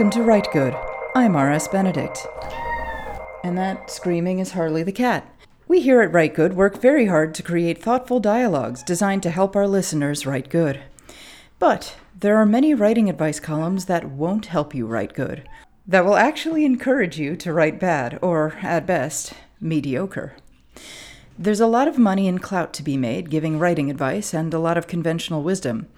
[0.00, 0.74] Welcome to Rite Gud.
[1.14, 1.68] I'm R.S.
[1.68, 2.26] Benedict.
[3.44, 5.30] And that screaming is Harley the cat.
[5.68, 9.54] We here at Rite Gud work very hard to create thoughtful dialogues designed to help
[9.54, 10.80] our listeners write good.
[11.58, 15.46] But there are many writing advice columns that won't help you write good,
[15.86, 20.34] that will actually encourage you to write bad, or, at best, mediocre.
[21.38, 24.58] There's a lot of money and clout to be made giving writing advice and a
[24.58, 25.88] lot of conventional wisdom.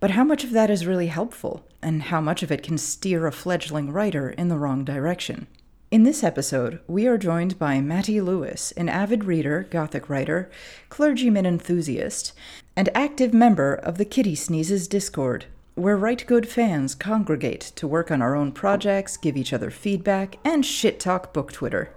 [0.00, 3.26] But how much of that is really helpful, and how much of it can steer
[3.26, 5.46] a fledgling writer in the wrong direction?
[5.90, 10.50] In this episode, we are joined by Mattie Lewis, an avid reader, Gothic writer,
[10.88, 12.32] clergyman enthusiast,
[12.74, 15.44] and active member of the Kittysneezes Discord,
[15.74, 20.38] where Rite Gud fans congregate to work on our own projects, give each other feedback,
[20.44, 21.94] and shit talk book Twitter.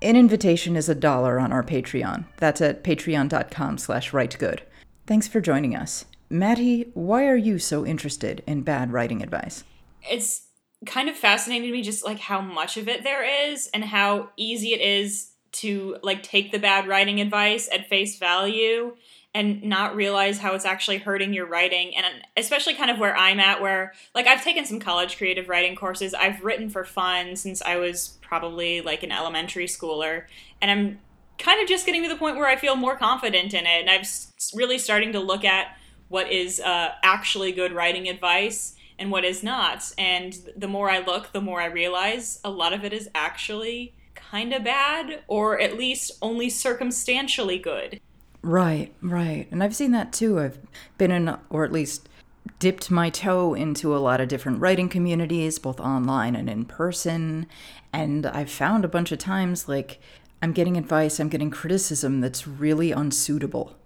[0.00, 2.24] An invitation is a dollar on our Patreon.
[2.36, 4.60] That's at patreon.com slash ritegud.
[5.06, 6.04] Thanks for joining us.
[6.30, 9.64] Mattie, why are you so interested in bad writing advice?
[10.10, 10.46] It's
[10.86, 14.30] kind of fascinating to me just like how much of it there is and how
[14.36, 18.94] easy it is to like take the bad writing advice at face value
[19.34, 21.96] and not realize how it's actually hurting your writing.
[21.96, 22.06] And
[22.36, 26.14] especially kind of where I'm at where like I've taken some college creative writing courses.
[26.14, 30.24] I've written for fun since I was probably like an elementary schooler.
[30.60, 30.98] And I'm
[31.38, 33.80] kind of just getting to the point where I feel more confident in it.
[33.80, 34.02] And I'm
[34.54, 35.76] really starting to look at
[36.08, 39.92] what is uh, actually good writing advice and what is not.
[39.96, 43.94] And the more I look, the more I realize a lot of it is actually
[44.14, 48.00] kind of bad, or at least only circumstantially good.
[48.42, 49.46] Right, right.
[49.50, 50.38] And I've seen that too.
[50.38, 50.58] I've
[50.96, 52.08] been in, or at least
[52.58, 57.46] dipped my toe into a lot of different writing communities, both online and in person.
[57.92, 60.00] And I've found a bunch of times like
[60.42, 63.76] I'm getting advice, I'm getting criticism that's really unsuitable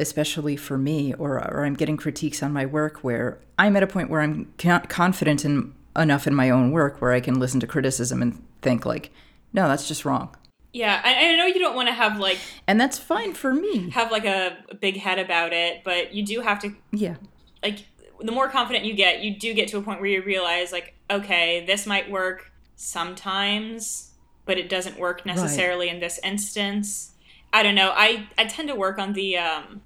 [0.00, 3.86] especially for me, or, or I'm getting critiques on my work where I'm at a
[3.86, 4.52] point where I'm
[4.88, 8.86] confident in, enough in my own work where I can listen to criticism and think,
[8.86, 9.10] like,
[9.52, 10.34] no, that's just wrong.
[10.72, 13.90] Yeah, I, I know you don't want to have like, and that's fine for me.
[13.90, 16.74] Have like a, a big head about it, but you do have to.
[16.92, 17.16] Yeah.
[17.62, 17.80] Like,
[18.20, 20.94] the more confident you get, you do get to a point where you realize, like,
[21.10, 24.12] okay, this might work sometimes,
[24.46, 25.94] but it doesn't work necessarily right.
[25.94, 27.12] in this instance.
[27.52, 27.92] I don't know.
[27.94, 29.82] I I tend to work on the um,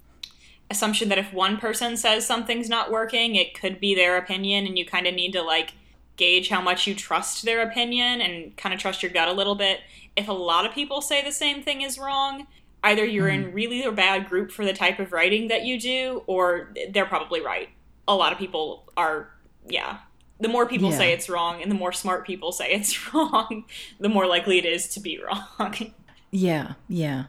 [0.69, 4.77] assumption that if one person says something's not working, it could be their opinion, and
[4.77, 5.73] you kind of need to like
[6.17, 9.55] gauge how much you trust their opinion and kind of trust your gut a little
[9.55, 9.81] bit.
[10.15, 12.47] If a lot of people say the same thing is wrong,
[12.83, 13.35] either you're mm.
[13.35, 17.05] in really a bad group for the type of writing that you do, or they're
[17.05, 17.69] probably right.
[18.07, 19.29] A lot of people are,
[19.67, 19.99] yeah.
[20.39, 20.97] The more people yeah.
[20.97, 23.65] say it's wrong and the more smart people say it's wrong,
[23.99, 25.93] the more likely it is to be wrong.
[26.31, 27.25] yeah, yeah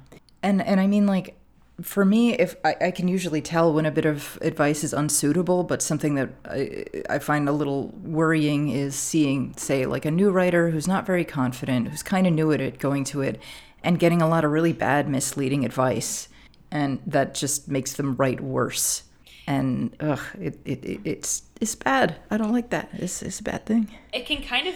[0.46, 1.36] and and I mean like
[1.82, 5.62] for me, if I, I, can usually tell when a bit of advice is unsuitable,
[5.62, 10.30] but something that I, I, find a little worrying is seeing, say, like a new
[10.30, 13.40] writer who's not very confident, who's kind of new at it, going to it,
[13.82, 16.28] and getting a lot of really bad, misleading advice,
[16.70, 19.02] and that just makes them write worse.
[19.46, 22.16] And ugh, it, it, it it's it's bad.
[22.30, 22.88] I don't like that.
[22.94, 23.94] It's it's a bad thing.
[24.12, 24.74] It can kind of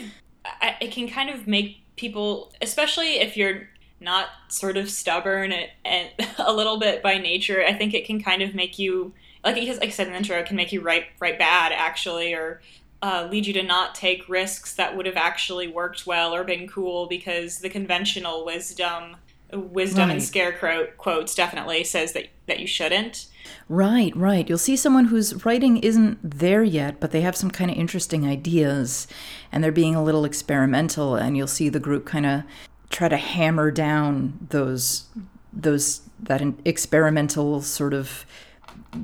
[0.80, 3.68] it can kind of make people, especially if you're
[4.00, 8.22] not sort of stubborn and, and a little bit by nature, I think it can
[8.22, 9.12] kind of make you
[9.44, 12.34] like like I said in the intro, it can make you write write bad actually,
[12.34, 12.60] or
[13.02, 16.68] uh, lead you to not take risks that would have actually worked well or been
[16.68, 19.16] cool because the conventional wisdom
[19.52, 20.14] wisdom right.
[20.14, 23.26] and scarecrow quotes definitely says that that you shouldn't.
[23.68, 24.48] Right, right.
[24.48, 28.26] You'll see someone whose writing isn't there yet, but they have some kind of interesting
[28.26, 29.08] ideas
[29.50, 32.42] and they're being a little experimental and you'll see the group kind of
[32.90, 35.06] try to hammer down those
[35.52, 38.26] those that experimental sort of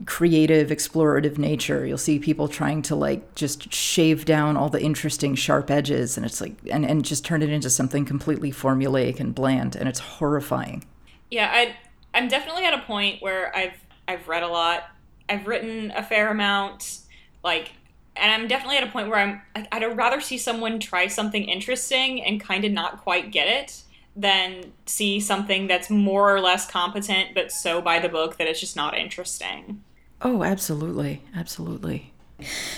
[0.05, 1.87] creative explorative nature.
[1.87, 6.27] You'll see people trying to like just shave down all the interesting sharp edges and
[6.27, 10.00] it's like and, and just turn it into something completely formulaic and bland and it's
[10.00, 10.85] horrifying.
[11.31, 11.77] Yeah i
[12.15, 13.79] i'm definitely at a point where i've
[14.09, 14.85] i've read a lot.
[15.29, 17.00] I've written a fair amount
[17.43, 17.73] like
[18.18, 21.44] and I'm definitely at a point where I'm like, I'd rather see someone try something
[21.44, 23.82] interesting and kind of not quite get it
[24.14, 28.60] than see something that's more or less competent but so by the book that it's
[28.60, 29.82] just not interesting.
[30.22, 31.22] Oh, absolutely.
[31.34, 32.12] Absolutely.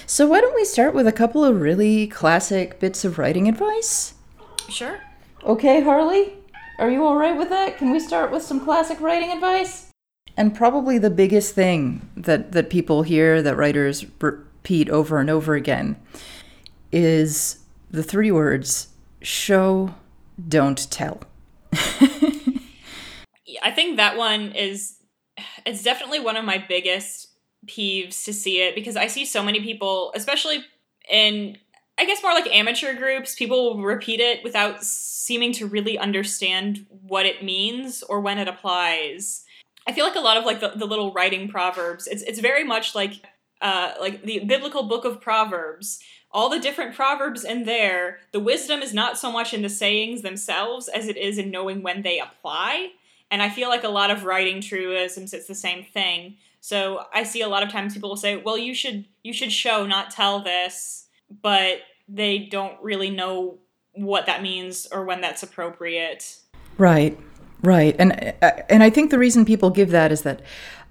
[0.07, 4.15] So, why don't we start with a couple of really classic bits of writing advice?
[4.69, 5.01] Sure.
[5.45, 6.33] Okay, Harley?
[6.79, 7.77] Are you all right with that?
[7.77, 9.91] Can we start with some classic writing advice?
[10.37, 14.05] And probably the biggest thing that, that people hear that writers
[14.59, 15.97] repeat over and over again
[16.93, 17.59] is
[17.91, 18.89] the three words
[19.23, 19.95] show,
[20.49, 21.21] don't tell.
[23.63, 24.97] I think that one is
[25.65, 27.29] it's definitely one of my biggest
[27.67, 30.65] peeves to see it because I see so many people, especially
[31.09, 31.57] in
[31.97, 36.87] I guess more like amateur groups, people will repeat it without seeming to really understand
[36.89, 39.45] what it means or when it applies.
[39.87, 42.65] I feel like a lot of like the, the little writing proverbs, it's it's very
[42.65, 43.23] much like
[43.61, 46.01] uh like the biblical book of Proverbs.
[46.31, 50.21] All the different proverbs in there, the wisdom is not so much in the sayings
[50.21, 52.91] themselves as it is in knowing when they apply.
[53.31, 56.37] And I feel like a lot of writing truisms, it's the same thing.
[56.61, 59.53] So I see a lot of times people will say, "Well, you should you should
[59.53, 61.07] show, not tell this,"
[61.43, 63.59] but they don't really know
[63.93, 66.37] what that means or when that's appropriate.
[66.77, 67.19] Right.
[67.63, 67.97] Right.
[67.99, 70.43] And uh, and I think the reason people give that is that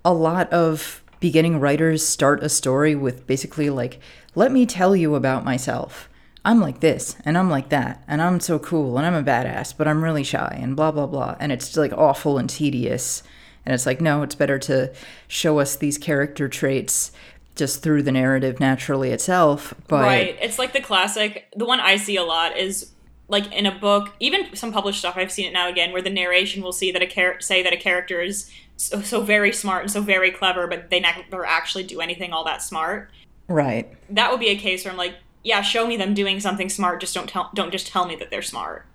[0.04, 4.00] a lot of beginning writers start a story with basically like,
[4.36, 6.10] "Let me tell you about myself."
[6.48, 9.76] I'm like this and I'm like that and I'm so cool and I'm a badass,
[9.76, 11.36] but I'm really shy and blah, blah, blah.
[11.42, 13.22] And it's like awful and tedious.
[13.66, 14.94] And it's like, no, it's better to
[15.28, 17.12] show us these character traits
[17.58, 19.74] just through the narrative naturally itself.
[19.90, 20.38] But right.
[20.42, 22.94] It's like the classic, the one I see a lot is
[23.28, 26.10] like in a book, even some published stuff, I've seen it now again, where the
[26.10, 29.84] narration will see that a char- say that a character is so, so very smart
[29.84, 33.10] and so very clever, but they never actually do anything all that smart.
[33.48, 33.92] Right.
[34.10, 37.02] That would be a case where I'm like, yeah, show me them doing something smart.
[37.02, 38.86] Just don't tell, don't just tell me that they're smart.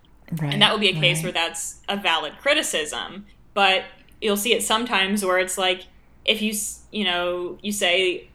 [0.40, 1.24] Right, and that would be a case right.
[1.24, 3.26] where that's a valid criticism.
[3.54, 3.84] But
[4.20, 5.86] you'll see it sometimes where it's like,
[6.24, 6.54] if you,
[6.90, 8.28] you know, you say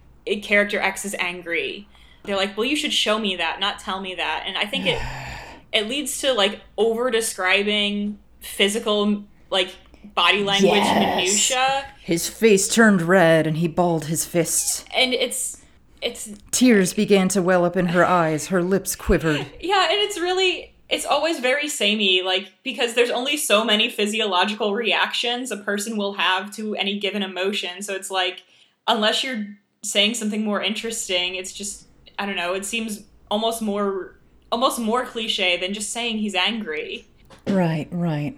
[0.43, 1.87] character X is angry,
[2.23, 4.43] they're like, well, you should show me that, not tell me that.
[4.45, 5.01] And I think it,
[5.71, 9.73] it leads to like over describing physical, like
[10.15, 11.15] body language yes.
[11.17, 11.85] minutia.
[12.01, 14.85] His face turned red and he balled his fists.
[14.95, 15.57] And it's
[16.01, 20.19] it's tears began to well up in her eyes her lips quivered yeah and it's
[20.19, 25.97] really it's always very samey like because there's only so many physiological reactions a person
[25.97, 28.43] will have to any given emotion so it's like
[28.87, 29.45] unless you're
[29.83, 31.87] saying something more interesting it's just
[32.19, 34.15] i don't know it seems almost more
[34.51, 37.05] almost more cliche than just saying he's angry
[37.47, 38.35] right right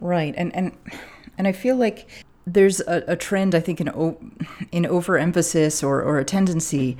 [0.00, 0.76] right and and
[1.38, 2.08] and i feel like
[2.46, 3.88] there's a, a trend, I think, in
[4.72, 6.96] in overemphasis or or a tendency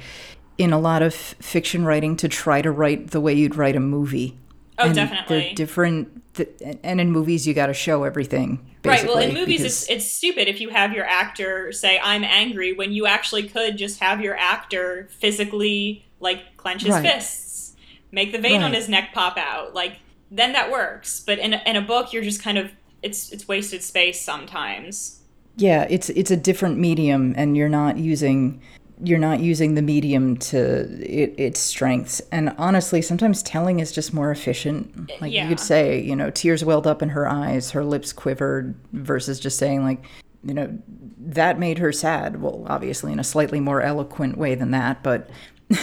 [0.58, 3.80] in a lot of fiction writing to try to write the way you'd write a
[3.80, 4.38] movie.
[4.78, 5.40] Oh, and definitely.
[5.40, 8.66] They're different, th- and in movies you got to show everything.
[8.84, 9.04] Right.
[9.06, 12.92] Well, in movies it's, it's stupid if you have your actor say "I'm angry" when
[12.92, 17.02] you actually could just have your actor physically like clench his right.
[17.02, 17.74] fists,
[18.12, 18.66] make the vein right.
[18.66, 19.74] on his neck pop out.
[19.74, 19.98] Like
[20.30, 21.20] then that works.
[21.20, 22.70] But in a, in a book, you're just kind of
[23.02, 25.20] it's it's wasted space sometimes.
[25.56, 28.60] Yeah it's it's a different medium and you're not using
[29.02, 32.20] you're not using the medium to it, its strengths.
[32.32, 35.10] And honestly sometimes telling is just more efficient.
[35.20, 35.44] Like yeah.
[35.44, 39.40] you could say you know tears welled up in her eyes her lips quivered versus
[39.40, 40.04] just saying like
[40.42, 40.78] you know
[41.18, 42.40] that made her sad.
[42.40, 45.30] Well obviously in a slightly more eloquent way than that but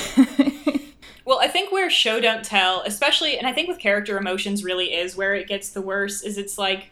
[1.25, 4.93] well i think where show don't tell especially and i think with character emotions really
[4.93, 6.89] is where it gets the worst is it's like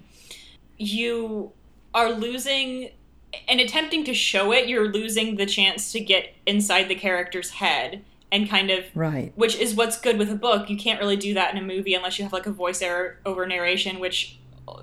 [0.78, 1.52] you
[1.94, 2.92] are losing
[3.48, 8.04] and attempting to show it, you're losing the chance to get inside the character's head
[8.32, 9.32] and kind of right.
[9.36, 10.70] which is what's good with a book.
[10.70, 12.82] You can't really do that in a movie unless you have like a voice
[13.26, 14.40] over narration which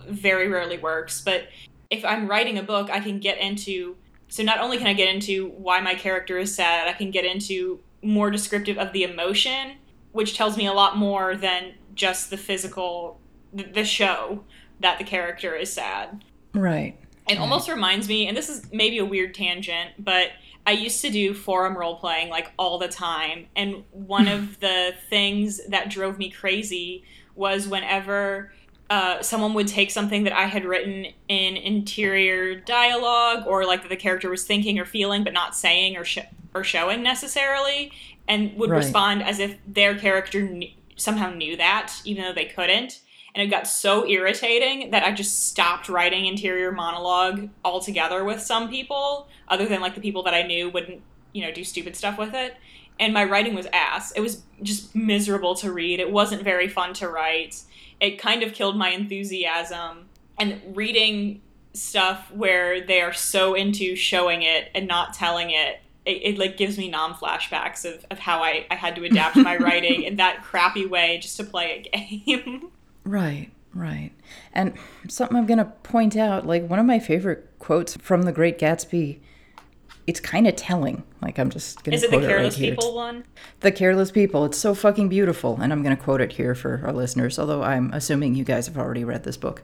[0.08, 1.20] very rarely works.
[1.20, 1.48] But
[1.92, 3.94] if i'm writing a book i can get into
[4.28, 7.24] so not only can i get into why my character is sad i can get
[7.24, 9.76] into more descriptive of the emotion
[10.10, 13.20] which tells me a lot more than just the physical
[13.52, 14.42] the show
[14.82, 16.24] that the character is sad
[16.54, 16.98] right
[17.28, 20.30] it almost reminds me, and this is maybe a weird tangent, but
[20.66, 23.46] I used to do forum role playing like all the time.
[23.54, 28.52] And one of the things that drove me crazy was whenever
[28.90, 33.88] uh, someone would take something that I had written in interior dialogue or like that
[33.88, 36.18] the character was thinking or feeling but not saying or, sh-
[36.54, 37.90] or showing necessarily
[38.28, 38.76] and would right.
[38.76, 43.00] respond as if their character knew- somehow knew that even though they couldn't
[43.34, 48.68] and it got so irritating that I just stopped writing interior monologue altogether with some
[48.68, 51.00] people, other than like the people that I knew wouldn't,
[51.32, 52.56] you know, do stupid stuff with it.
[53.00, 54.12] and my writing was ass.
[54.12, 55.98] It was just miserable to read.
[55.98, 57.62] It wasn't very fun to write.
[58.00, 60.08] It kind of killed my enthusiasm.
[60.38, 61.40] And reading
[61.72, 66.56] stuff where they are so into showing it and not telling it it, it, like
[66.56, 70.16] gives me Nam flashbacks of, of how I, I had to adapt my writing in
[70.16, 72.70] that crappy way just to play a game.
[73.04, 74.12] Right, right.
[74.52, 74.74] And
[75.08, 79.18] something I'm gonna point out, like one of my favorite quotes from The Great Gatsby,
[80.06, 81.04] it's kind of telling.
[81.20, 81.96] Like I'm just gonna.
[81.96, 82.74] Is it the careless right here.
[82.74, 83.24] people one?
[83.60, 84.44] The careless people.
[84.44, 87.38] It's so fucking beautiful, and I'm gonna quote it here for our listeners.
[87.38, 89.62] Although I'm assuming you guys have already read this book.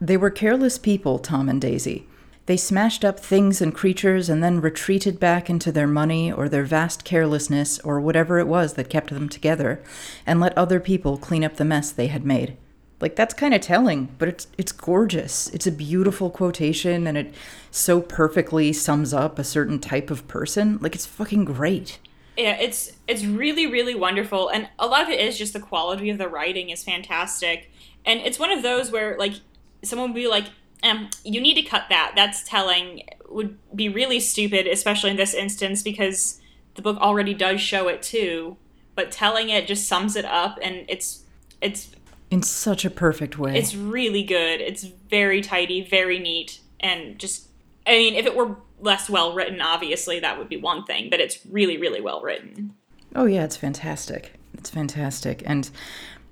[0.00, 2.06] They were careless people, Tom and Daisy.
[2.46, 6.64] They smashed up things and creatures and then retreated back into their money or their
[6.64, 9.82] vast carelessness or whatever it was that kept them together
[10.26, 12.58] and let other people clean up the mess they had made.
[13.00, 15.48] Like that's kind of telling, but it's it's gorgeous.
[15.48, 17.34] It's a beautiful quotation and it
[17.70, 20.78] so perfectly sums up a certain type of person.
[20.80, 21.98] Like it's fucking great.
[22.36, 26.10] Yeah, it's it's really really wonderful and a lot of it is just the quality
[26.10, 27.70] of the writing is fantastic.
[28.06, 29.34] And it's one of those where like
[29.82, 30.46] someone would be like
[30.84, 32.12] um, you need to cut that.
[32.14, 36.40] That's telling would be really stupid, especially in this instance because
[36.74, 38.56] the book already does show it too.
[38.94, 41.24] But telling it just sums it up, and it's
[41.60, 41.90] it's
[42.30, 43.56] in such a perfect way.
[43.56, 44.60] It's really good.
[44.60, 47.48] It's very tidy, very neat, and just
[47.86, 51.20] I mean, if it were less well written, obviously that would be one thing, but
[51.20, 52.74] it's really, really well written.
[53.14, 54.34] Oh yeah, it's fantastic.
[54.54, 55.70] It's fantastic, and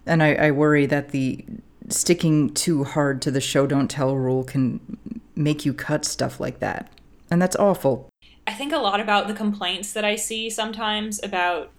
[0.06, 1.44] and I, I worry that the
[1.88, 4.98] sticking too hard to the show don't tell rule can
[5.34, 6.90] make you cut stuff like that.
[7.30, 8.08] And that's awful.
[8.46, 11.70] I think a lot about the complaints that I see sometimes about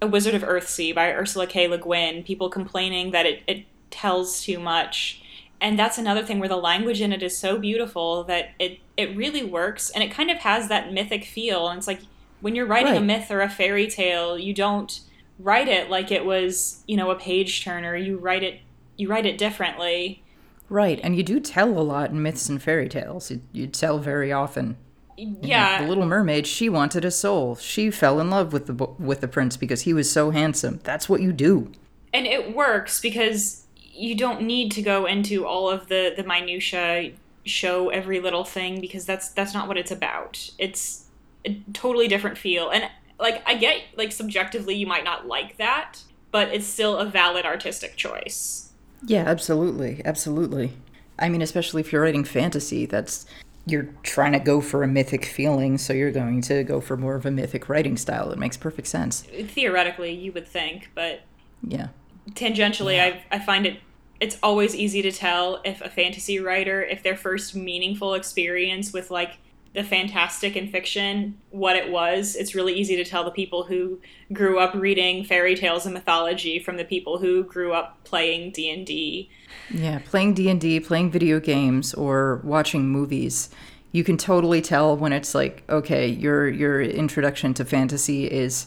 [0.00, 1.66] A Wizard of Earthsea by Ursula K.
[1.68, 5.22] Le Guin, people complaining that it, it tells too much.
[5.60, 9.16] And that's another thing where the language in it is so beautiful that it, it
[9.16, 11.68] really works and it kind of has that mythic feel.
[11.68, 12.00] And it's like
[12.40, 13.02] when you're writing right.
[13.02, 15.00] a myth or a fairy tale, you don't
[15.40, 17.96] write it like it was, you know, a page turner.
[17.96, 18.60] You write it
[18.98, 20.22] you write it differently.
[20.68, 23.30] Right, and you do tell a lot in myths and fairy tales.
[23.30, 24.76] You, you tell very often.
[25.18, 25.82] Yeah.
[25.82, 27.56] the Little Mermaid, she wanted a soul.
[27.56, 30.80] She fell in love with the with the prince because he was so handsome.
[30.84, 31.72] That's what you do.
[32.12, 37.12] And it works because you don't need to go into all of the the minutia,
[37.44, 40.50] show every little thing because that's that's not what it's about.
[40.58, 41.06] It's
[41.44, 42.70] a totally different feel.
[42.70, 47.04] And like I get like subjectively you might not like that, but it's still a
[47.04, 48.70] valid artistic choice.
[49.04, 50.02] Yeah, absolutely.
[50.04, 50.72] Absolutely.
[51.18, 53.26] I mean, especially if you're writing fantasy, that's
[53.68, 57.14] you're trying to go for a mythic feeling, so you're going to go for more
[57.14, 58.30] of a mythic writing style.
[58.30, 59.22] It makes perfect sense.
[59.22, 61.22] Theoretically, you would think, but
[61.62, 61.88] yeah.
[62.30, 63.20] Tangentially, yeah.
[63.30, 63.80] I I find it
[64.20, 69.10] it's always easy to tell if a fantasy writer if their first meaningful experience with
[69.10, 69.38] like
[69.74, 72.34] the fantastic in fiction what it was.
[72.36, 74.00] It's really easy to tell the people who
[74.32, 79.30] grew up reading fairy tales and mythology from the people who grew up playing d&d
[79.70, 83.50] yeah playing d&d playing video games or watching movies.
[83.92, 88.66] You can totally tell when it's like okay your your introduction to fantasy is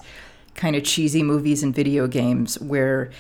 [0.56, 3.12] kind of cheesy movies and video games where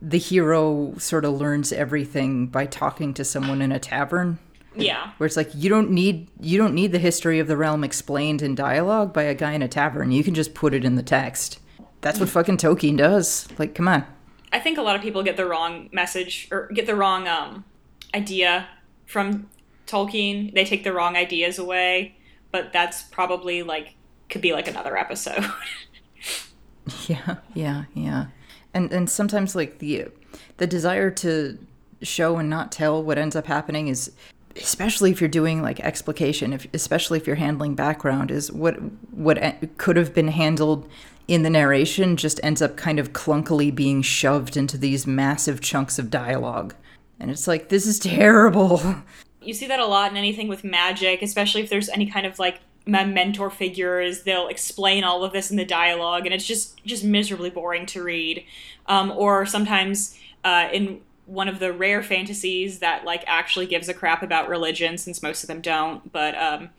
[0.00, 4.38] the hero sort of learns everything by talking to someone in a tavern
[4.78, 5.12] yeah.
[5.18, 8.42] Where it's like you don't need you don't need the history of the realm explained
[8.42, 10.10] in dialogue by a guy in a tavern.
[10.12, 11.60] You can just put it in the text.
[12.00, 13.48] That's what fucking Tolkien does.
[13.58, 14.04] Like, come on.
[14.52, 17.64] I think a lot of people get the wrong message or get the wrong um,
[18.14, 18.68] idea
[19.06, 19.48] from
[19.86, 20.54] Tolkien.
[20.54, 22.16] They take the wrong ideas away,
[22.52, 23.94] but that's probably like
[24.28, 25.44] could be like another episode.
[27.08, 28.26] yeah, yeah, yeah.
[28.72, 30.06] And and sometimes like the
[30.58, 31.58] the desire to
[32.02, 34.12] show and not tell what ends up happening is
[34.58, 38.74] especially if you're doing like explication, if, especially if you're handling background, is what
[39.12, 39.38] what
[39.78, 40.88] could have been handled
[41.28, 45.98] in the narration just ends up kind of clunkily being shoved into these massive chunks
[45.98, 46.74] of dialogue.
[47.20, 48.82] And it's like, this is terrible.
[49.40, 52.38] You see that a lot in anything with magic, especially if there's any kind of
[52.38, 54.24] like mentor figures.
[54.24, 58.02] They'll explain all of this in the dialogue, and it's just just miserably boring to
[58.02, 58.44] read.
[58.86, 63.94] Um, or sometimes uh, in one of the rare fantasies that like actually gives a
[63.94, 66.70] crap about religion since most of them don't but um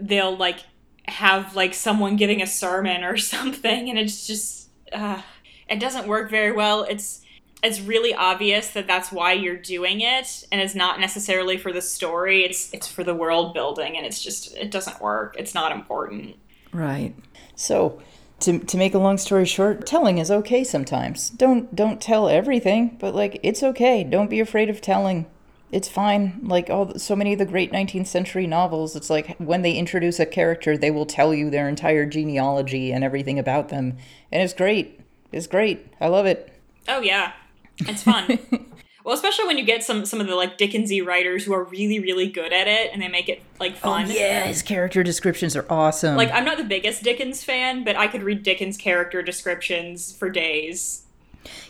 [0.00, 0.60] they'll like
[1.06, 5.22] have like someone giving a sermon or something and it's just uh
[5.68, 6.84] it doesn't work very well.
[6.84, 7.22] It's
[7.62, 11.82] it's really obvious that that's why you're doing it and it's not necessarily for the
[11.82, 12.44] story.
[12.44, 15.36] It's it's for the world building and it's just it doesn't work.
[15.38, 16.36] It's not important.
[16.72, 17.14] Right.
[17.54, 18.02] So
[18.40, 21.30] to, to make a long story short, telling is okay sometimes.
[21.30, 24.04] Don't don't tell everything, but like it's okay.
[24.04, 25.26] Don't be afraid of telling.
[25.72, 26.40] It's fine.
[26.42, 30.20] Like all so many of the great 19th century novels, it's like when they introduce
[30.20, 33.96] a character, they will tell you their entire genealogy and everything about them,
[34.30, 35.00] and it's great.
[35.32, 35.92] It's great.
[36.00, 36.52] I love it.
[36.88, 37.32] Oh yeah,
[37.80, 38.38] it's fun.
[39.06, 42.00] well, especially when you get some some of the like Dickensy writers who are really
[42.00, 44.06] really good at it, and they make it like fun.
[44.06, 46.16] Oh, yeah, his character descriptions are awesome.
[46.16, 50.28] Like I'm not the biggest Dickens fan, but I could read Dickens character descriptions for
[50.28, 51.04] days.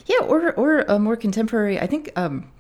[0.07, 1.79] Yeah, or or a more contemporary.
[1.79, 2.51] I think um,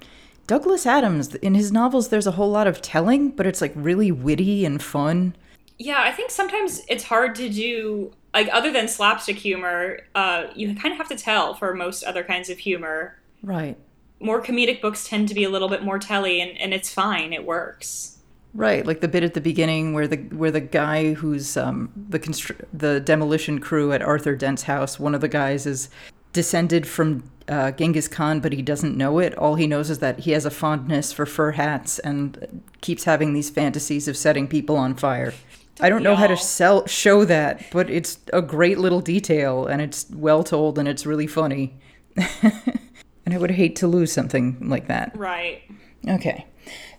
[0.46, 2.10] Douglas Adams in his novels.
[2.10, 5.34] There's a whole lot of telling, but it's like really witty and fun.
[5.78, 10.00] Yeah, I think sometimes it's hard to do like other than slapstick humor.
[10.14, 13.16] Uh, you kind of have to tell for most other kinds of humor.
[13.42, 13.78] Right.
[14.20, 17.32] More comedic books tend to be a little bit more telly, and, and it's fine.
[17.32, 18.18] It works.
[18.54, 22.18] Right, like the bit at the beginning where the where the guy who's um, the
[22.18, 25.90] constr- the demolition crew at Arthur Dent's house, one of the guys is
[26.32, 29.36] descended from uh, Genghis Khan, but he doesn't know it.
[29.36, 33.34] All he knows is that he has a fondness for fur hats and keeps having
[33.34, 35.34] these fantasies of setting people on fire.
[35.78, 39.82] I don't know how to sell show that, but it's a great little detail and
[39.82, 41.76] it's well told and it's really funny.
[43.26, 45.14] and I would hate to lose something like that.
[45.18, 45.62] Right.
[46.08, 46.46] Okay.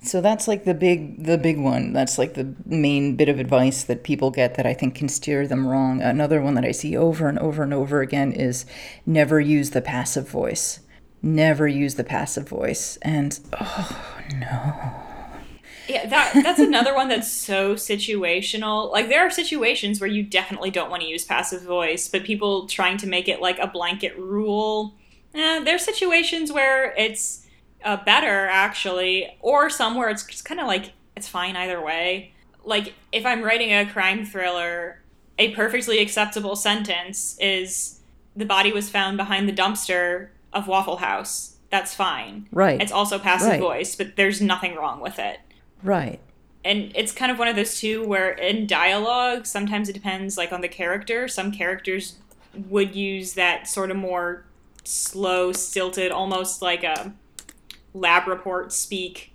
[0.02, 1.94] So that's like the big the big one.
[1.94, 5.48] That's like the main bit of advice that people get that I think can steer
[5.48, 6.02] them wrong.
[6.02, 8.66] Another one that I see over and over and over again is
[9.06, 10.82] never use the passive voice.
[11.22, 12.98] Never use the passive voice.
[13.02, 15.04] And oh no.
[15.90, 18.92] Yeah, that that's another one that's so situational.
[18.92, 22.68] Like there are situations where you definitely don't want to use passive voice, but people
[22.68, 24.96] trying to make it like a blanket rule.
[25.34, 27.46] Eh, there are situations where it's
[27.84, 32.34] uh, better actually, or somewhere it's just kind of like it's fine either way.
[32.64, 35.02] Like if I'm writing a crime thriller,
[35.40, 38.00] a perfectly acceptable sentence is
[38.36, 41.56] the body was found behind the dumpster of Waffle House.
[41.70, 42.48] That's fine.
[42.52, 42.82] Right.
[42.82, 43.60] It's also passive Right.
[43.60, 45.40] voice, but there's nothing wrong with it.
[45.84, 46.20] Right.
[46.64, 50.52] And it's kind of one of those two where in dialogue, sometimes it depends like
[50.52, 51.28] on the character.
[51.28, 52.16] Some characters
[52.70, 54.44] would use that sort of more
[54.88, 57.14] slow, stilted, almost like a
[57.94, 59.34] lab report speak,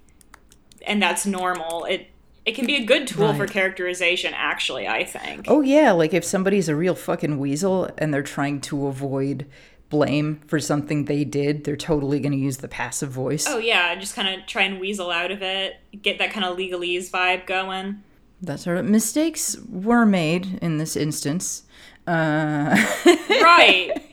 [0.87, 1.85] and that's normal.
[1.85, 2.09] It
[2.45, 4.89] it can be a good tool for characterization, actually.
[4.89, 5.47] I think.
[5.49, 9.47] Oh yeah, like if somebody's a real fucking weasel and they're trying to avoid
[9.91, 13.47] blame for something they did, they're totally going to use the passive voice.
[13.47, 16.57] Oh yeah, just kind of try and weasel out of it, get that kind of
[16.57, 18.03] legalese vibe going.
[18.41, 21.63] That sort of mistakes were made in this instance.
[22.09, 22.77] Uh,
[23.31, 24.12] right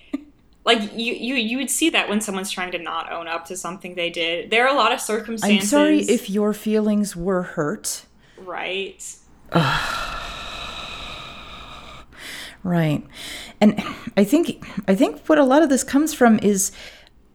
[0.69, 3.57] like you, you you would see that when someone's trying to not own up to
[3.57, 5.73] something they did there are a lot of circumstances.
[5.73, 8.05] I'm sorry if your feelings were hurt.
[8.37, 9.15] right
[12.63, 13.05] Right.
[13.61, 13.81] And
[14.17, 16.71] I think I think what a lot of this comes from is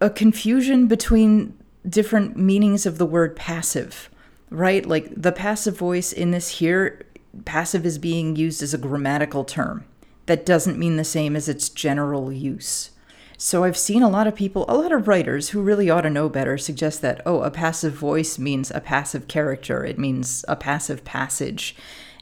[0.01, 1.57] a confusion between
[1.89, 4.11] different meanings of the word passive.
[4.51, 4.85] Right?
[4.85, 7.07] Like the passive voice in this here,
[7.45, 9.85] passive is being used as a grammatical term.
[10.27, 12.91] That doesn't mean the same as its general use.
[13.37, 16.11] So I've seen a lot of people, a lot of writers who really ought to
[16.11, 19.85] know better suggest that, oh, a passive voice means a passive character.
[19.85, 21.75] It means a passive passage.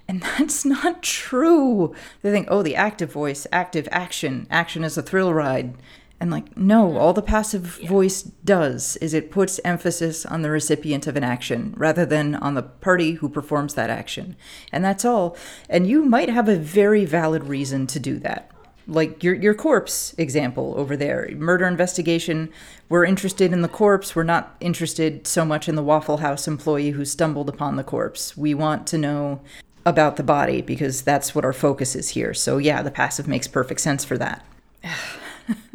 [0.09, 1.95] And that's not true.
[2.23, 5.75] They think, oh, the active voice, active action, action is a thrill ride.
[6.19, 11.09] And like, no, all the passive voice does is it puts emphasis on the recipient
[11.09, 14.37] of an action rather than on the party who performs that action.
[14.71, 15.37] And that's all.
[15.69, 18.53] And you might have a very valid reason to do that
[18.87, 21.29] like your your corpse example over there.
[21.37, 22.51] Murder investigation.
[22.89, 24.15] We're interested in the corpse.
[24.15, 28.37] We're not interested so much in the waffle house employee who stumbled upon the corpse.
[28.37, 29.41] We want to know
[29.85, 32.35] about the body because that's what our focus is here.
[32.35, 34.45] So yeah the passive makes perfect sense for that.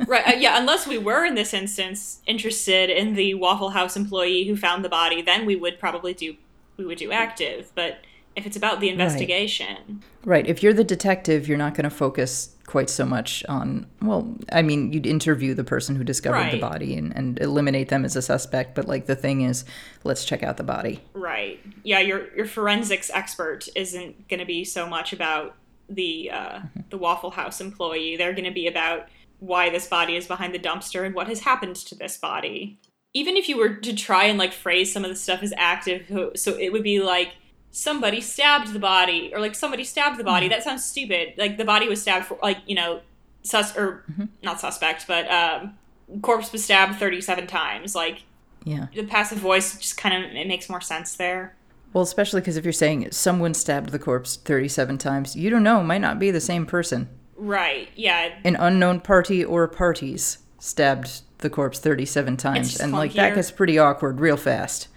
[0.08, 4.46] Right uh, yeah unless we were in this instance interested in the waffle house employee
[4.46, 6.38] who found the body then we would probably do
[6.78, 7.72] we would do active.
[7.76, 8.00] But
[8.38, 10.04] if it's about the investigation.
[10.24, 10.48] Right.
[10.48, 14.62] If you're the detective you're not going to focus quite so much on well i
[14.62, 18.22] mean you'd interview the person who discovered the body and, and eliminate them as a
[18.22, 19.64] suspect but like the thing is
[20.04, 21.00] let's check out the body.
[21.14, 21.60] Right.
[21.84, 25.56] Yeah your your forensics expert isn't going to be so much about
[25.90, 28.18] the uh, the waffle house employee.
[28.18, 29.08] They're going to be about
[29.40, 32.80] why this body is behind the dumpster and what has happened to this body.
[33.14, 36.32] Even if you were to try and like phrase some of the stuff as active
[36.36, 37.34] so it would be like
[37.72, 41.66] somebody stabbed the body or like somebody stabbed the body that sounds stupid like the
[41.66, 43.02] body was stabbed for like you know
[43.44, 44.04] sus or
[44.44, 45.78] not suspect but um
[46.22, 48.24] corpse was stabbed 37 times like
[48.64, 51.56] yeah the passive voice just kind of it makes more sense there
[51.94, 55.82] Well, especially because if you're saying someone stabbed the corpse 37 times, you don't know,
[55.84, 57.08] might not be the same person.
[57.38, 62.80] right yeah An unknown party or parties stabbed the corpse 37 times.
[62.80, 64.88] And, like, that gets pretty awkward real fast.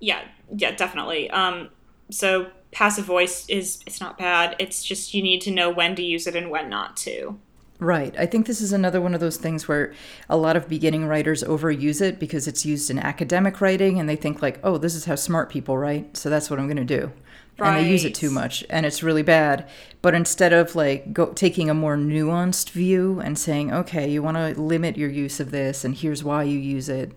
[0.00, 0.20] Yeah,
[0.54, 1.30] yeah, definitely.
[1.30, 1.70] Um,
[2.12, 4.56] so passive voice is it's not bad.
[4.58, 7.38] It's just you need to know when to use it and when not to.
[7.78, 8.14] Right.
[8.16, 9.92] I think this is another one of those things where
[10.30, 14.14] a lot of beginning writers overuse it because it's used in academic writing and they
[14.14, 16.84] think like, "Oh, this is how smart people write, so that's what I'm going to
[16.84, 17.10] do."
[17.58, 17.76] Right.
[17.76, 19.68] And they use it too much and it's really bad.
[20.00, 24.36] But instead of like go, taking a more nuanced view and saying, "Okay, you want
[24.36, 27.12] to limit your use of this and here's why you use it."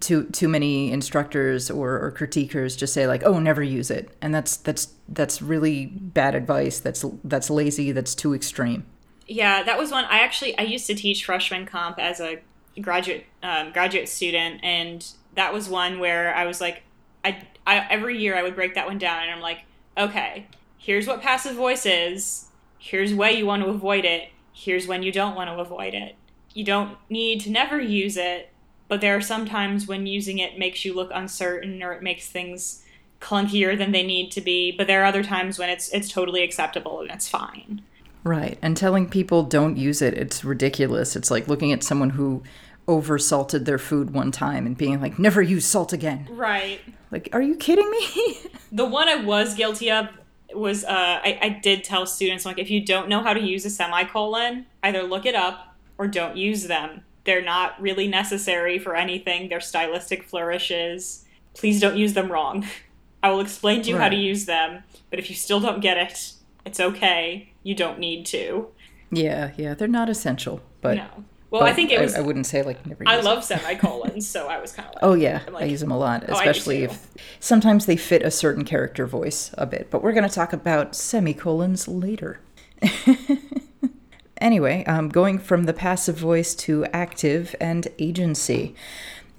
[0.00, 4.34] Too too many instructors or, or critiquers just say like, "Oh, never use it." And
[4.34, 6.80] that's that's that's really bad advice.
[6.80, 8.86] That's that's lazy, that's too extreme.
[9.26, 10.04] Yeah, that was one.
[10.06, 12.40] I actually I used to teach freshman comp as a
[12.80, 16.82] graduate um, graduate student, and that was one where I was like,
[17.24, 19.60] I, I every year I would break that one down, and I'm like,
[19.96, 20.46] okay,
[20.78, 22.48] here's what passive voice is.
[22.78, 24.28] Here's why you want to avoid it.
[24.52, 26.16] Here's when you don't want to avoid it.
[26.52, 28.50] You don't need to never use it,
[28.94, 32.28] but there are some times when using it makes you look uncertain or it makes
[32.28, 32.84] things
[33.20, 34.70] clunkier than they need to be.
[34.70, 37.82] But there are other times when it's it's totally acceptable and it's fine.
[38.22, 38.56] Right.
[38.62, 41.16] And telling people don't use it, it's ridiculous.
[41.16, 42.44] It's like looking at someone who
[42.86, 46.28] over salted their food one time and being like, never use salt again.
[46.30, 46.78] Right.
[47.10, 48.38] Like, are you kidding me?
[48.70, 50.06] the one I was guilty of
[50.54, 53.64] was uh, I, I did tell students, like, if you don't know how to use
[53.64, 57.02] a semicolon, either look it up or don't use them.
[57.24, 61.24] They're not really necessary for anything, they're stylistic flourishes.
[61.54, 62.66] Please don't use them wrong.
[63.22, 64.02] I will explain to you right.
[64.02, 66.32] how to use them, but if you still don't get it,
[66.66, 68.68] it's okay you don't need to.
[69.10, 71.24] Yeah, yeah, they're not essential, but no.
[71.50, 72.14] Well, but I think it was.
[72.14, 73.04] I, I wouldn't say like never.
[73.06, 75.18] I love semicolons, so I was kind of oh, like.
[75.18, 77.08] Oh yeah, like, I use them a lot, oh, especially if
[77.40, 79.90] sometimes they fit a certain character voice a bit.
[79.90, 82.40] But we're going to talk about semicolons later.
[84.40, 88.74] anyway, um, going from the passive voice to active and agency.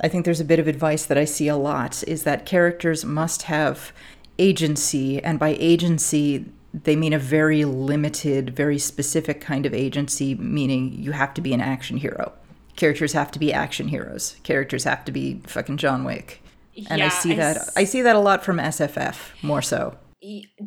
[0.02, 3.06] I think there's a bit of advice that I see a lot is that characters
[3.06, 3.94] must have
[4.38, 10.92] agency, and by agency, they mean a very limited, very specific kind of agency, meaning
[11.02, 12.34] you have to be an action hero.
[12.76, 14.36] Characters have to be action heroes.
[14.44, 16.42] Characters have to be fucking John Wick.
[16.90, 19.62] And yeah, I see I that s- I see that a lot from SFF more
[19.62, 19.98] so.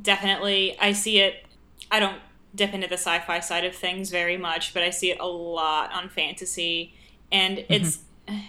[0.00, 0.74] Definitely.
[0.80, 1.44] I see it
[1.90, 2.16] I don't
[2.54, 5.92] dip into the sci-fi side of things very much, but I see it a lot
[5.92, 6.94] on fantasy
[7.30, 8.40] and it's mm-hmm.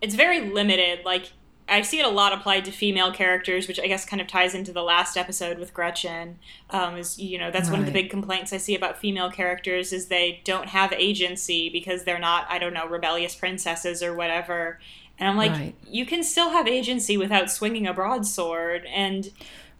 [0.00, 1.32] it's very limited like
[1.68, 4.54] I see it a lot applied to female characters, which I guess kind of ties
[4.54, 6.38] into the last episode with Gretchen.
[6.70, 7.78] Um, is you know that's right.
[7.78, 11.70] one of the big complaints I see about female characters is they don't have agency
[11.70, 14.80] because they're not I don't know rebellious princesses or whatever.
[15.18, 15.74] And I'm like, right.
[15.88, 19.30] you can still have agency without swinging a broadsword, and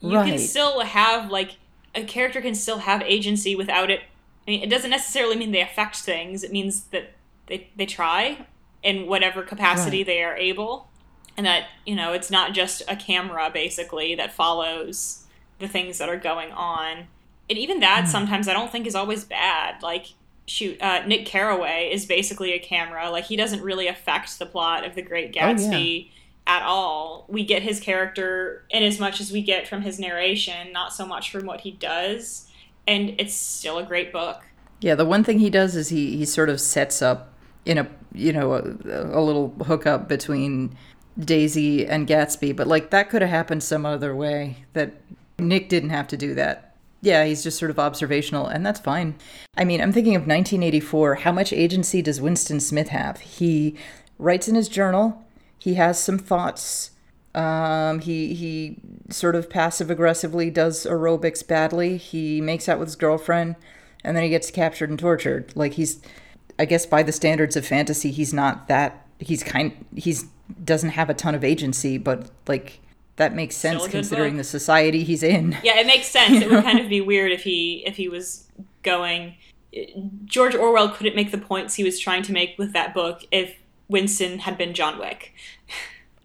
[0.00, 0.31] you right.
[0.31, 1.57] can still have like
[1.94, 4.00] a character can still have agency without it.
[4.46, 6.42] I mean, it doesn't necessarily mean they affect things.
[6.42, 7.12] It means that
[7.46, 8.46] they they try
[8.83, 10.88] in whatever capacity they are able
[11.37, 15.24] and that you know it's not just a camera basically that follows
[15.59, 17.07] the things that are going on
[17.48, 18.09] and even that mm.
[18.09, 20.07] sometimes i don't think is always bad like
[20.46, 24.85] shoot uh, nick carraway is basically a camera like he doesn't really affect the plot
[24.85, 26.11] of the great gatsby oh, yeah.
[26.46, 30.72] At all we get his character in as much as we get from his narration
[30.72, 32.48] not so much from what he does
[32.87, 34.42] and it's still a great book
[34.81, 37.33] yeah the one thing he does is he he sort of sets up
[37.64, 38.61] in a you know a,
[39.18, 40.76] a little hookup between
[41.18, 44.94] Daisy and Gatsby, but like that could have happened some other way that
[45.38, 46.74] Nick didn't have to do that.
[47.02, 49.16] Yeah, he's just sort of observational, and that's fine.
[49.57, 51.16] I mean, I'm thinking of 1984.
[51.16, 53.20] How much agency does Winston Smith have?
[53.20, 53.76] He
[54.18, 55.24] writes in his journal,
[55.62, 56.90] he has some thoughts.
[57.37, 58.79] Um, he he
[59.11, 61.98] sort of passive aggressively does aerobics badly.
[61.98, 63.55] He makes out with his girlfriend,
[64.03, 65.53] and then he gets captured and tortured.
[65.55, 66.03] Like he's,
[66.59, 69.07] I guess by the standards of fantasy, he's not that.
[69.20, 69.87] He's kind.
[69.94, 70.25] He's
[70.64, 72.81] doesn't have a ton of agency, but like
[73.14, 74.38] that makes sense considering book.
[74.38, 75.57] the society he's in.
[75.62, 76.42] Yeah, it makes sense.
[76.42, 78.48] it would kind of be weird if he if he was
[78.83, 79.37] going.
[80.25, 83.62] George Orwell couldn't make the points he was trying to make with that book if
[83.92, 85.35] Winston had been John Wick.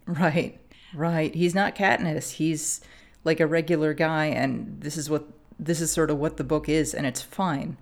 [0.06, 0.58] right,
[0.92, 1.34] right.
[1.34, 2.32] He's not Katniss.
[2.32, 2.80] He's
[3.22, 5.28] like a regular guy, and this is what
[5.58, 7.76] this is sort of what the book is, and it's fine.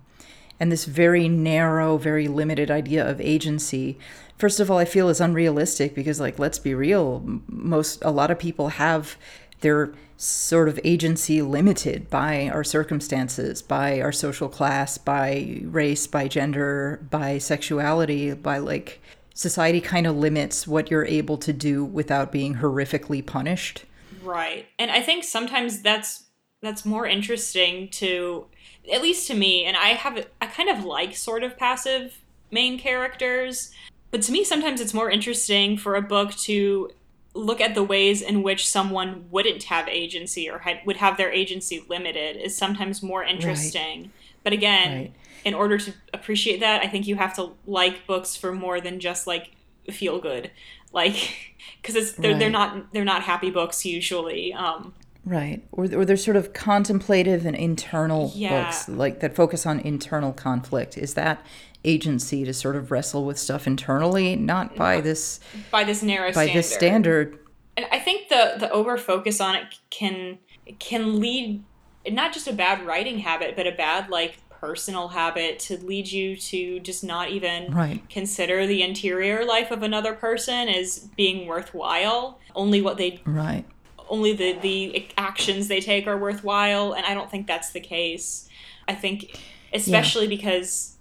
[0.59, 3.97] And this very narrow, very limited idea of agency
[4.37, 8.31] first of all, I feel is unrealistic because, like, let's be real, most a lot
[8.31, 9.17] of people have
[9.61, 16.27] their sort of agency limited by our circumstances, by our social class, by race, by
[16.27, 19.01] gender, by sexuality, by like
[19.37, 23.85] society kind of limits what you're able to do without being horrifically punished.
[24.23, 24.65] Right.
[24.77, 26.23] And I think sometimes that's
[26.61, 28.45] that's more interesting to
[28.91, 32.19] at least to me and I have I kind of like sort of passive
[32.51, 33.71] main characters
[34.11, 36.91] but to me, sometimes it's more interesting for a book to
[37.33, 41.31] look at the ways in which someone wouldn't have agency or had, would have their
[41.31, 44.01] agency limited is sometimes more interesting.
[44.01, 44.11] Right.
[44.43, 45.13] But again, right.
[45.47, 48.99] In order to appreciate that, I think you have to like books for more than
[48.99, 49.51] just like
[49.89, 50.51] feel good,
[50.91, 52.39] like because it's they're, right.
[52.39, 54.51] they're not they're not happy books usually.
[54.53, 58.65] Um, right, or or they're sort of contemplative and internal yeah.
[58.65, 60.97] books like that focus on internal conflict.
[60.97, 61.45] Is that
[61.85, 65.39] agency to sort of wrestle with stuff internally, not by this
[65.71, 66.57] by this narrow by standard.
[66.57, 67.39] this standard.
[67.77, 70.39] And I think the the over focus on it can
[70.79, 71.63] can lead
[72.09, 76.35] not just a bad writing habit, but a bad like personal habit to lead you
[76.35, 78.07] to just not even right.
[78.09, 82.39] consider the interior life of another person as being worthwhile.
[82.55, 83.65] Only what they right.
[84.09, 88.49] Only the the actions they take are worthwhile, and I don't think that's the case.
[88.87, 89.39] I think,
[89.73, 90.37] especially yeah.
[90.37, 90.95] because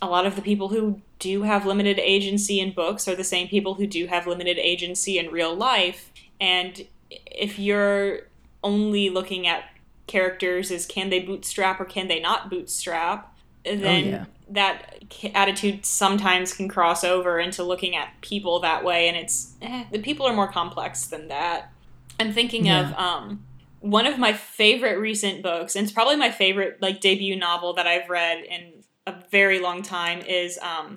[0.00, 3.48] a lot of the people who do have limited agency in books are the same
[3.48, 6.12] people who do have limited agency in real life.
[6.40, 8.22] And if you're
[8.64, 9.64] only looking at
[10.06, 14.24] characters is can they bootstrap or can they not bootstrap, then oh, yeah.
[14.50, 15.02] that
[15.34, 19.08] attitude sometimes can cross over into looking at people that way.
[19.08, 21.72] And it's, eh, the people are more complex than that.
[22.18, 22.90] I'm thinking yeah.
[22.90, 23.44] of um,
[23.80, 27.86] one of my favorite recent books, and it's probably my favorite like debut novel that
[27.86, 28.72] I've read in
[29.06, 30.94] a very long time is um,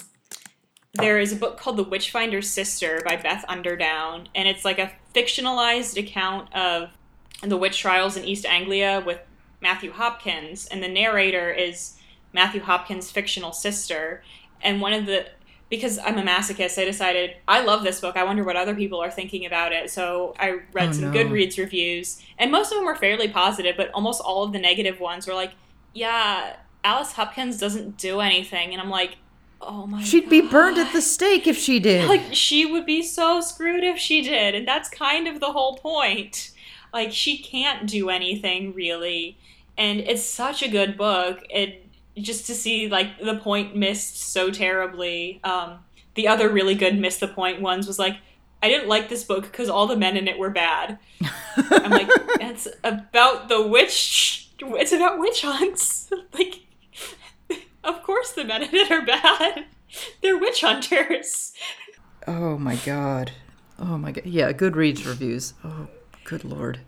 [0.93, 4.91] there is a book called The Witchfinder's Sister by Beth Underdown, and it's like a
[5.13, 6.89] fictionalized account of
[7.41, 9.19] the witch trials in East Anglia with
[9.61, 11.97] Matthew Hopkins, and the narrator is
[12.33, 14.23] Matthew Hopkins' fictional sister.
[14.61, 15.27] And one of the
[15.67, 18.15] because I'm a masochist, I decided I love this book.
[18.15, 19.89] I wonder what other people are thinking about it.
[19.89, 21.13] So I read oh, some no.
[21.13, 24.99] Goodreads reviews, and most of them were fairly positive, but almost all of the negative
[24.99, 25.53] ones were like,
[25.93, 29.17] "Yeah, Alice Hopkins doesn't do anything, and I'm like,
[29.59, 29.97] oh my.
[29.99, 30.07] God.
[30.07, 30.29] She'd God.
[30.29, 32.07] be burned at the stake if she did.
[32.15, 35.77] Like she would be so screwed if she did, and that's kind of the whole
[35.77, 36.51] point.
[36.95, 39.37] Like she can't do anything really,
[39.77, 41.43] and it's such a good book.
[41.49, 41.85] It
[42.17, 45.41] just to see like the point missed so terribly.
[45.43, 45.79] Um,
[46.13, 48.15] the other really good miss the point ones was like.
[48.63, 50.97] I didn't like this book because all the men in it were bad.
[51.55, 52.07] I'm like,
[52.41, 54.49] it's about the witch.
[54.57, 56.09] It's about witch hunts.
[56.33, 56.61] like,
[57.83, 59.65] of course, the men in it are bad.
[60.23, 61.53] They're witch hunters.
[62.25, 63.33] Oh my god.
[63.77, 64.25] Oh my god.
[64.25, 65.53] Yeah, Goodreads reviews.
[65.63, 65.87] Oh,
[66.25, 66.79] good lord.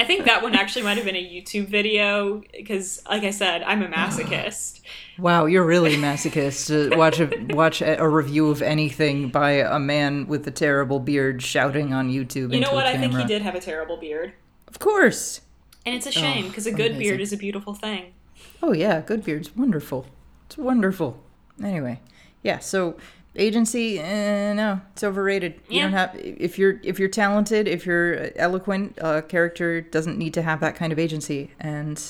[0.00, 3.62] I think that one actually might have been a YouTube video because, like I said,
[3.62, 4.08] I'm a ah.
[4.08, 4.80] masochist.
[5.18, 6.70] wow, you're really masochist.
[6.70, 11.00] Uh, watch a watch a, a, review of anything by a man with a terrible
[11.00, 12.54] beard shouting on YouTube.
[12.54, 12.86] You know what?
[12.86, 14.32] I think he did have a terrible beard.
[14.68, 15.40] Of course.
[15.84, 17.00] And it's a oh, shame because oh, a good amazing.
[17.00, 18.14] beard is a beautiful thing.
[18.62, 20.06] Oh yeah, good beard's wonderful.
[20.46, 21.22] It's wonderful.
[21.62, 22.00] Anyway,
[22.42, 22.58] yeah.
[22.58, 22.96] So
[23.38, 25.60] agency, eh, no, it's overrated.
[25.68, 25.74] Yeah.
[25.74, 30.34] You don't have if you're if you're talented, if you're eloquent, a character doesn't need
[30.34, 32.02] to have that kind of agency, and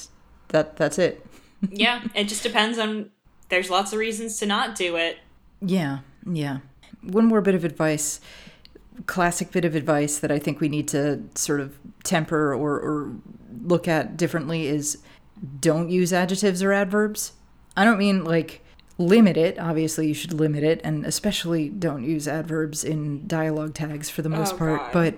[0.48, 1.24] that that's it.
[1.70, 3.10] yeah, it just depends on.
[3.48, 5.18] There's lots of reasons to not do it.
[5.60, 6.58] Yeah, yeah.
[7.02, 8.20] One more bit of advice
[9.06, 13.12] classic bit of advice that I think we need to sort of temper or, or,
[13.62, 14.98] look at differently is
[15.60, 17.32] don't use adjectives or adverbs.
[17.76, 18.64] I don't mean like
[18.98, 19.58] limit it.
[19.58, 24.28] Obviously, you should limit it, and especially don't use adverbs in dialogue tags for the
[24.28, 24.80] most oh, part.
[24.80, 24.92] God.
[24.92, 25.14] But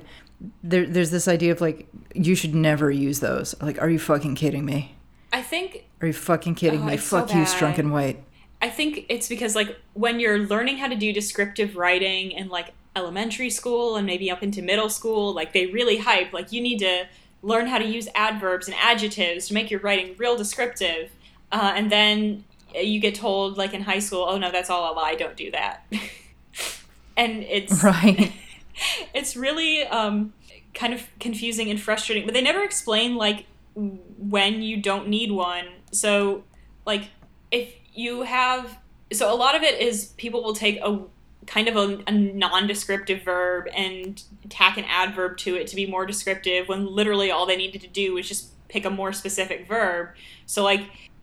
[0.62, 3.54] there, there's this idea of like you should never use those.
[3.60, 4.94] Like, are you fucking kidding me?
[5.32, 5.86] I think.
[6.00, 6.96] Are you fucking kidding oh, me?
[6.96, 8.22] Fuck so you, Strunk and White.
[8.62, 12.72] I think it's because like when you're learning how to do descriptive writing in like
[12.94, 16.78] elementary school and maybe up into middle school, like they really hype like you need
[16.80, 17.06] to
[17.42, 21.10] learn how to use adverbs and adjectives to make your writing real descriptive.
[21.50, 24.94] Uh, and then you get told like in high school, oh no, that's all a
[24.94, 25.14] lie.
[25.14, 25.86] Don't do that.
[27.16, 28.32] and it's right.
[29.14, 30.32] it's really um,
[30.74, 32.24] kind of confusing and frustrating.
[32.24, 35.66] But they never explain like when you don't need one.
[35.92, 36.44] So
[36.86, 37.08] like
[37.50, 38.78] if you have
[39.12, 41.00] so a lot of it is people will take a
[41.46, 46.06] kind of a, a non-descriptive verb and tack an adverb to it to be more
[46.06, 50.10] descriptive when literally all they needed to do was just pick a more specific verb
[50.46, 50.82] so like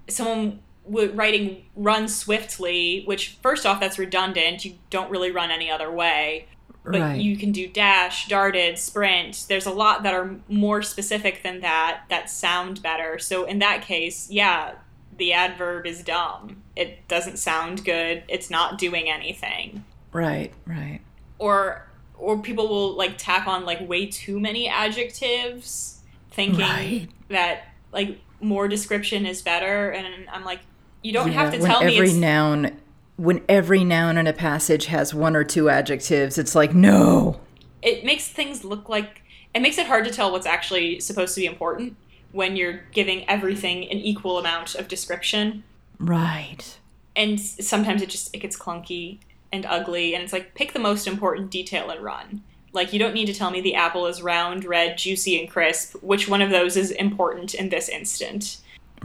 [0.10, 4.66] someone writing run swiftly, which first off that's redundant.
[4.66, 6.48] You don't really run any other way.
[6.84, 7.22] But right.
[7.22, 9.46] you can do dash, darted, sprint.
[9.50, 13.20] There's a lot that are more specific than that that sound better.
[13.20, 14.76] So in that case, yeah,
[15.18, 16.64] the adverb is dumb.
[16.78, 18.24] It doesn't sound good.
[18.30, 19.84] It's not doing anything.
[20.14, 21.02] Right, right.
[21.40, 26.00] Or or people will like tack on like way too many adjectives
[26.32, 27.08] thinking right.
[27.30, 30.62] that like more description is better and I'm like
[31.04, 32.78] you don't yeah, have to tell me every noun
[33.18, 37.40] when every noun in a passage has one or two adjectives, it's like no.
[37.82, 41.42] it makes things look like it makes it hard to tell what's actually supposed to
[41.42, 41.96] be important
[42.32, 45.64] when you're giving everything an equal amount of description.
[45.98, 46.78] Right.
[47.16, 49.20] And sometimes it just it gets clunky
[49.52, 52.44] and ugly and it's like pick the most important detail and run.
[52.74, 55.96] Like you don't need to tell me the apple is round, red, juicy and crisp.
[56.04, 58.58] Which one of those is important in this instant?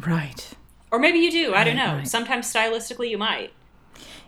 [0.05, 0.53] Right.
[0.93, 1.55] Or maybe you do.
[1.55, 1.97] I don't know.
[1.97, 2.07] right.
[2.07, 3.53] Sometimes stylistically you might.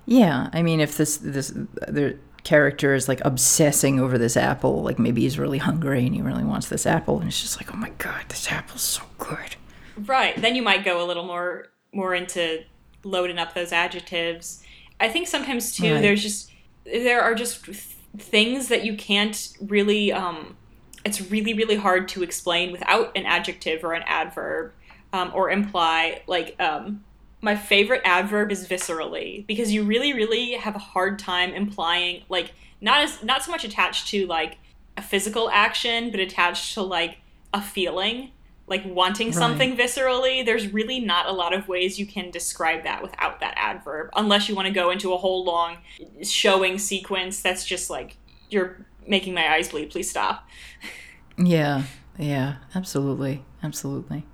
[0.07, 4.99] Yeah, I mean, if this this the character is like obsessing over this apple, like
[4.99, 7.77] maybe he's really hungry and he really wants this apple, and it's just like, oh
[7.77, 9.57] my god, this apple's so good.
[9.97, 10.37] Right.
[10.41, 12.65] Then you might go a little more more into
[13.05, 14.63] loading up those adjectives.
[15.01, 16.01] I think sometimes too Right.
[16.03, 16.51] there's just
[16.85, 17.77] there are just th-
[18.19, 20.57] things that you can't really um
[21.05, 24.73] it's really really hard to explain without an adjective or an adverb
[25.15, 27.03] um, or imply like um
[27.41, 32.53] my favorite adverb is viscerally because you really really have a hard time implying like
[32.81, 34.59] not as not so much attached to like
[34.97, 37.19] a physical action but attached to like
[37.53, 38.31] a feeling
[38.67, 39.37] like wanting Right.
[39.37, 43.55] something viscerally there's really not a lot of ways you can describe that without that
[43.57, 45.77] adverb unless you want to go into a whole long
[46.25, 48.17] showing sequence that's just like
[48.51, 50.49] you're making my eyes bleed please stop
[51.37, 51.83] Yeah,
[52.17, 54.25] yeah, absolutely, absolutely.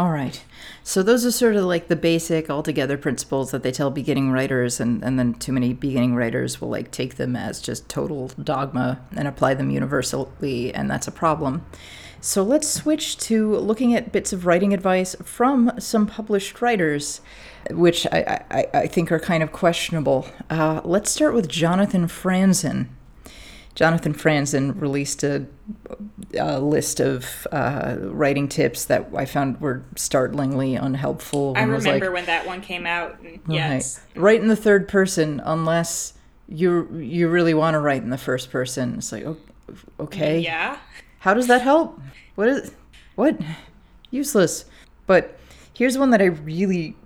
[0.00, 0.42] All right.
[0.82, 4.80] So those are sort of like the basic altogether principles that they tell beginning writers
[4.80, 8.98] and, and then too many beginning writers will like take them as just total dogma
[9.14, 11.66] and apply them universally and that's a problem.
[12.22, 17.20] So let's switch to looking at bits of writing advice from some published writers,
[17.70, 20.26] which I, I, I think are kind of questionable.
[20.48, 22.88] Uh, let's start with Jonathan Franzen.
[23.80, 25.46] Jonathan Franzen released a,
[26.38, 31.54] a list of uh, writing tips that I found were startlingly unhelpful.
[31.56, 34.86] i remember like, when that one came out and right, yes write in the third
[34.86, 36.12] person unless
[36.46, 38.96] you you really want to write in the first person.
[38.98, 39.24] It's like,
[39.98, 40.76] okay, yeah
[41.20, 41.98] how does that help?
[42.34, 42.72] What is
[43.14, 43.40] what?
[44.10, 44.64] Useless.
[45.06, 45.38] But
[45.72, 46.96] here's one that I really,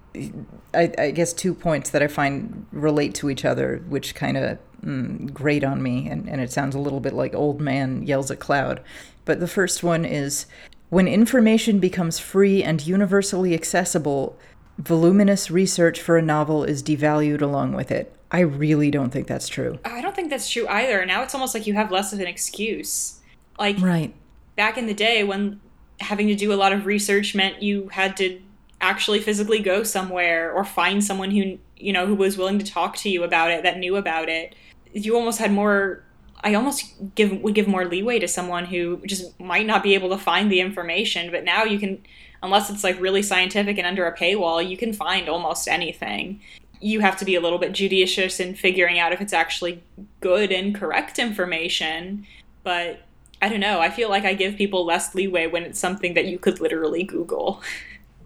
[0.72, 4.58] I, I guess, two points that I find relate to each other, which kind of
[4.85, 8.31] mm, grate on me, and, and it sounds a little bit like old man yells
[8.31, 8.81] at cloud.
[9.25, 10.47] But the first one is
[10.90, 14.38] when information becomes free and universally accessible,
[14.79, 18.12] voluminous research for a novel is devalued along with it.
[18.31, 19.79] I really don't think that's true.
[19.85, 22.27] i don't think that's true either now it's almost like you have less of an
[22.27, 23.20] excuse
[23.61, 24.12] like Right.
[24.57, 25.61] back in the day when
[26.01, 28.40] having to do a lot of research meant you had to
[28.81, 32.97] actually physically go somewhere or find someone who you know who was willing to talk
[32.97, 34.57] to you about it that knew about it
[34.94, 36.02] you almost had more
[36.42, 40.09] i almost give would give more leeway to someone who just might not be able
[40.09, 42.00] to find the information but now you can
[42.42, 46.40] unless it's like really scientific and under a paywall you can find almost anything
[46.80, 49.83] you have to be a little bit judicious in figuring out if it's actually
[50.20, 52.26] good and correct information
[52.62, 53.00] but
[53.44, 53.78] I don't know.
[53.78, 57.02] I feel like I give people less leeway when it's something that you could literally
[57.02, 57.62] Google.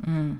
[0.06, 0.38] Mm.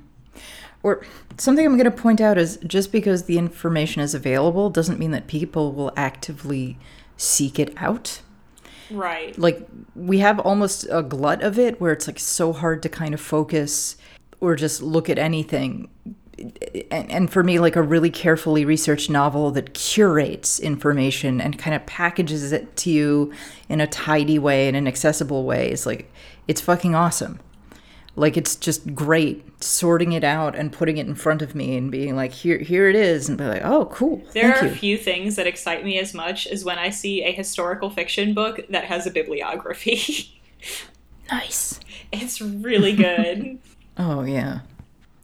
[0.82, 1.04] Or
[1.38, 5.10] something I'm going to point out is just because the information is available doesn't mean
[5.10, 6.78] that people will actively
[7.16, 8.20] seek it out.
[8.90, 9.36] Right.
[9.38, 13.12] Like, we have almost a glut of it where it's like so hard to kind
[13.12, 13.96] of focus
[14.40, 15.88] or just look at anything.
[16.90, 21.74] And, and for me, like a really carefully researched novel that curates information and kind
[21.74, 23.32] of packages it to you
[23.68, 26.10] in a tidy way and an accessible way is like,
[26.46, 27.40] it's fucking awesome.
[28.18, 31.90] Like it's just great sorting it out and putting it in front of me and
[31.90, 34.22] being like, here, here it is, and be like, oh, cool.
[34.32, 34.72] There Thank are you.
[34.72, 38.34] a few things that excite me as much as when I see a historical fiction
[38.34, 40.40] book that has a bibliography.
[41.30, 41.80] nice.
[42.12, 43.58] it's really good.
[44.00, 44.60] Oh yeah.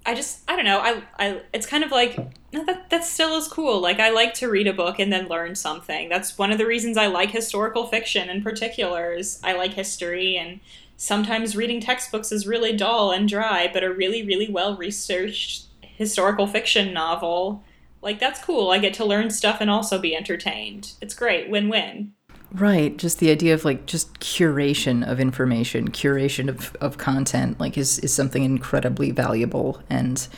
[0.04, 0.80] I just I don't know.
[0.80, 2.18] I I it's kind of like
[2.52, 3.80] no, that that still is cool.
[3.80, 6.09] Like I like to read a book and then learn something.
[6.09, 9.12] That's one of the reasons I like historical fiction in particular.
[9.12, 10.59] Is I like history and
[10.96, 16.46] sometimes reading textbooks is really dull and dry, but a really really well researched historical
[16.46, 17.62] fiction novel
[18.04, 18.70] like that's cool.
[18.70, 20.92] I get to learn stuff and also be entertained.
[21.00, 21.48] It's great.
[21.48, 22.12] Win win.
[22.52, 22.96] Right.
[22.96, 27.98] Just the idea of like just curation of information, curation of, of content, like is,
[28.00, 30.29] is something incredibly valuable and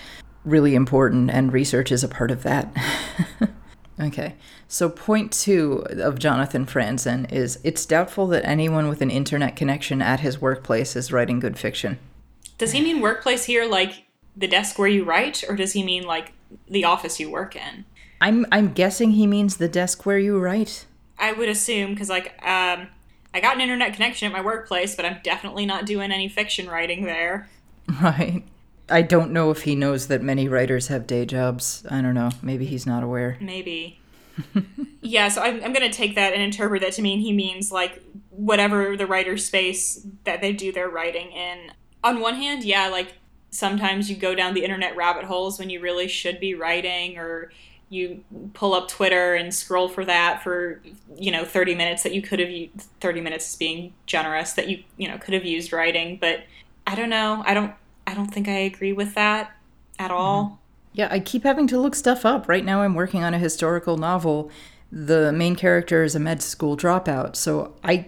[0.45, 2.75] really important, and research is a part of that.
[4.01, 4.35] okay.
[4.69, 10.03] So, point two of Jonathan Franzen is it's doubtful that anyone with an internet connection
[10.03, 11.99] at his workplace is writing good fiction.
[12.59, 14.05] Does he mean workplace here like
[14.37, 16.33] the desk where you write or does he mean like
[16.69, 17.85] the office you work in?
[18.21, 20.87] I'm I'm guessing he means the desk where you write.
[21.19, 22.89] I would assume because like um,
[23.35, 26.69] I got an internet connection at my workplace, but I'm definitely not doing any fiction
[26.69, 27.49] writing there.
[28.03, 28.43] Right.
[28.89, 31.85] I don't know if he knows that many writers have day jobs.
[31.91, 32.31] I don't know.
[32.43, 33.37] Maybe he's not aware.
[33.41, 34.01] Maybe.
[35.01, 38.03] yeah, so I'm, I'm gonna take that and interpret that to mean he means like
[38.31, 41.73] whatever the writer space that they do their writing in.
[42.05, 43.15] On one hand, yeah, like
[43.51, 47.51] sometimes you go down the internet rabbit holes when you really should be writing or
[47.89, 48.23] you
[48.53, 50.83] pull up Twitter and scroll for that for
[51.17, 54.69] you know 30 minutes that you could have used 30 minutes is being generous that
[54.69, 56.41] you you know could have used writing but
[56.87, 57.73] I don't know I don't
[58.07, 59.57] I don't think I agree with that
[59.99, 60.45] at all.
[60.45, 60.55] Mm-hmm.
[60.95, 62.49] Yeah, I keep having to look stuff up.
[62.49, 64.51] Right now I'm working on a historical novel.
[64.91, 68.07] The main character is a med school dropout, so I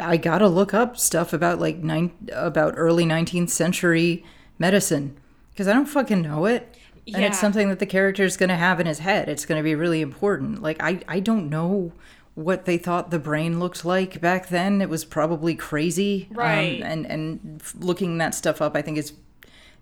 [0.00, 4.24] I got to look up stuff about like nine about early 19th century
[4.58, 5.16] medicine
[5.52, 6.76] because I don't fucking know it.
[7.04, 7.18] Yeah.
[7.18, 9.28] And it's something that the character is going to have in his head.
[9.28, 10.62] It's going to be really important.
[10.62, 11.92] Like I I don't know
[12.34, 14.82] what they thought the brain looked like back then.
[14.82, 16.26] It was probably crazy.
[16.30, 16.82] Um, right.
[16.82, 19.12] Um, and and looking that stuff up, I think is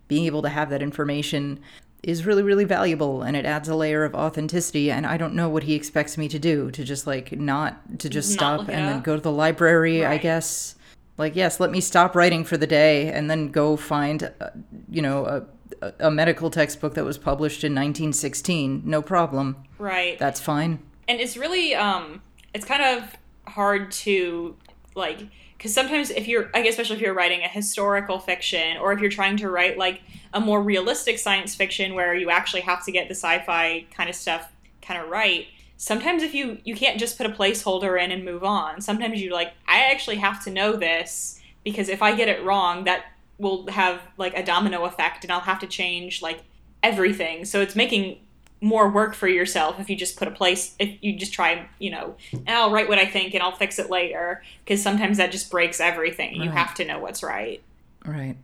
[0.09, 1.61] being able to have that information
[2.02, 5.48] is really really valuable and it adds a layer of authenticity and i don't know
[5.48, 8.88] what he expects me to do to just like not to just not stop and
[8.88, 10.12] then go to the library right.
[10.12, 10.76] i guess.
[11.16, 14.50] Like yes let me stop writing for the day and then go find uh,
[14.90, 15.46] you know
[15.80, 19.57] a, a medical textbook that was published in 1916 no problem.
[19.78, 20.18] Right.
[20.18, 20.80] That's fine.
[21.07, 24.57] And it's really um it's kind of hard to
[24.94, 28.92] like because sometimes if you're i guess especially if you're writing a historical fiction or
[28.92, 30.02] if you're trying to write like
[30.32, 34.14] a more realistic science fiction where you actually have to get the sci-fi kind of
[34.16, 34.52] stuff
[34.82, 35.46] kind of right
[35.76, 38.80] sometimes if you you can't just put a placeholder in and move on.
[38.80, 42.84] Sometimes you're like i actually have to know this because if i get it wrong
[42.84, 43.07] that
[43.38, 46.42] will have like a domino effect and i'll have to change like
[46.82, 47.44] everything.
[47.44, 48.18] So it's making
[48.61, 51.90] more work for yourself if you just put a place if you just try you
[51.90, 52.16] know
[52.48, 55.80] i'll write what i think and i'll fix it later because sometimes that just breaks
[55.80, 56.38] everything.
[56.38, 56.44] Right.
[56.46, 57.62] you have to know what's right.
[58.07, 58.36] Right.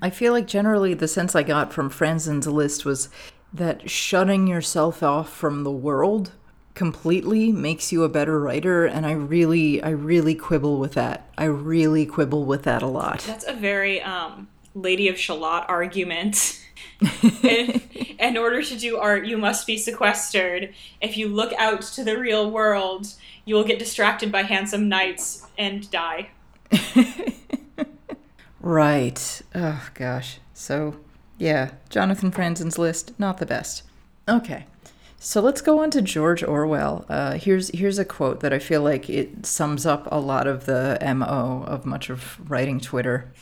[0.00, 3.08] I feel like generally the sense i got from franzen's list was
[3.52, 6.32] that shutting yourself off from the world
[6.74, 11.28] completely makes you a better writer and i really i really quibble with that.
[11.38, 13.20] I really quibble with that a lot.
[13.20, 16.60] That's a very um lady of shalott argument
[17.42, 20.74] in, order to do art, you must be sequestered.
[21.00, 23.14] If you look out to the real world,
[23.44, 26.30] you will get distracted by handsome knights and die.
[28.60, 29.42] right.
[29.54, 30.38] Oh, gosh.
[30.54, 30.96] So,
[31.38, 33.82] yeah, Jonathan Franzen's list, not the best.
[34.28, 34.66] Okay.
[35.18, 37.04] So let's go on to George Orwell.
[37.08, 40.66] Uh, here's here's a quote that I feel like it sums up a lot of
[40.66, 43.32] the mo of much of writing Twitter.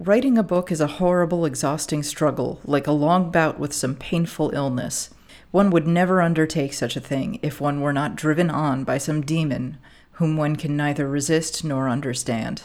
[0.00, 4.50] Writing a book is a horrible, exhausting struggle, like a long bout with some painful
[4.54, 5.10] illness.
[5.50, 9.22] One would never undertake such a thing if one were not driven on by some
[9.22, 9.76] demon
[10.12, 12.62] whom one can neither resist nor understand.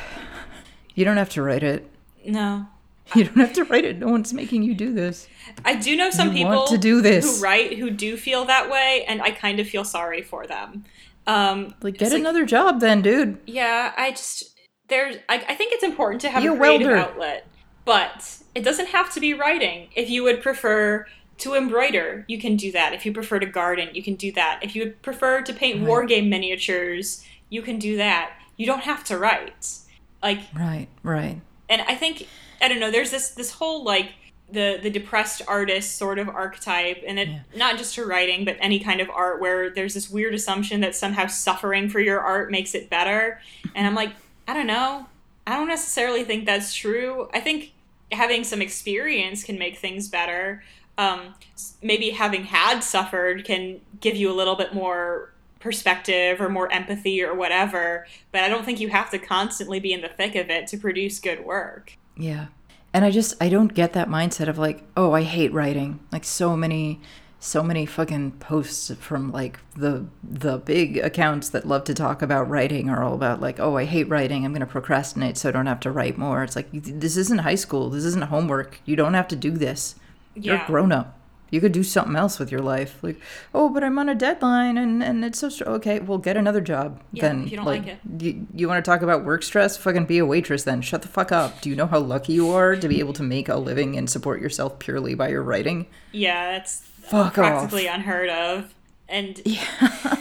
[0.94, 1.90] you don't have to write it.
[2.26, 2.66] No.
[3.14, 3.98] You don't have to write it.
[3.98, 5.28] No one's making you do this.
[5.62, 7.36] I do know some you people to do this.
[7.36, 10.84] who write who do feel that way, and I kind of feel sorry for them.
[11.26, 13.38] Um, like, get another like, job then, dude.
[13.46, 14.53] Yeah, I just
[14.88, 16.96] there's I, I think it's important to have Be a creative welder.
[16.96, 17.46] outlet,
[17.84, 19.88] but it doesn't have to be writing.
[19.94, 21.06] If you would prefer
[21.38, 22.92] to embroider, you can do that.
[22.92, 24.60] If you prefer to garden, you can do that.
[24.62, 25.88] If you would prefer to paint right.
[25.88, 28.32] war game miniatures, you can do that.
[28.56, 29.78] You don't have to write.
[30.22, 31.40] Like Right, right.
[31.68, 32.28] And I think
[32.60, 34.12] I don't know, there's this this whole like
[34.50, 37.40] the the depressed artist sort of archetype and it yeah.
[37.56, 40.94] not just to writing but any kind of art where there's this weird assumption that
[40.94, 43.40] somehow suffering for your art makes it better
[43.74, 44.12] and i'm like
[44.46, 45.06] I don't know.
[45.46, 47.28] I don't necessarily think that's true.
[47.32, 47.72] I think
[48.12, 50.62] having some experience can make things better.
[50.96, 51.34] Um,
[51.82, 57.22] maybe having had suffered can give you a little bit more perspective or more empathy
[57.22, 58.06] or whatever.
[58.32, 60.76] But I don't think you have to constantly be in the thick of it to
[60.76, 61.96] produce good work.
[62.16, 62.46] Yeah.
[62.92, 66.00] And I just, I don't get that mindset of like, oh, I hate writing.
[66.12, 67.00] Like so many
[67.44, 72.48] so many fucking posts from like the the big accounts that love to talk about
[72.48, 75.52] writing are all about like oh i hate writing i'm going to procrastinate so i
[75.52, 76.42] don't have to write more.
[76.42, 79.94] It's like this isn't high school this isn't homework you don't have to do this.
[80.34, 80.54] Yeah.
[80.54, 81.18] you're grown up.
[81.50, 83.20] You could do something else with your life like
[83.54, 85.64] oh but i'm on a deadline and and it's so str-.
[85.64, 88.22] okay well get another job yeah, then if you don't like, like it.
[88.22, 89.76] you, you want to talk about work stress?
[89.76, 90.80] Fucking be a waitress then.
[90.80, 91.60] Shut the fuck up.
[91.60, 94.08] Do you know how lucky you are to be able to make a living and
[94.08, 95.86] support yourself purely by your writing?
[96.10, 97.96] Yeah that's Fuck practically off.
[97.96, 98.74] unheard of.
[99.08, 100.16] And yeah.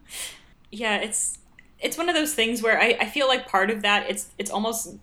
[0.70, 1.38] yeah, it's
[1.80, 4.50] it's one of those things where I, I feel like part of that it's it's
[4.50, 4.96] almost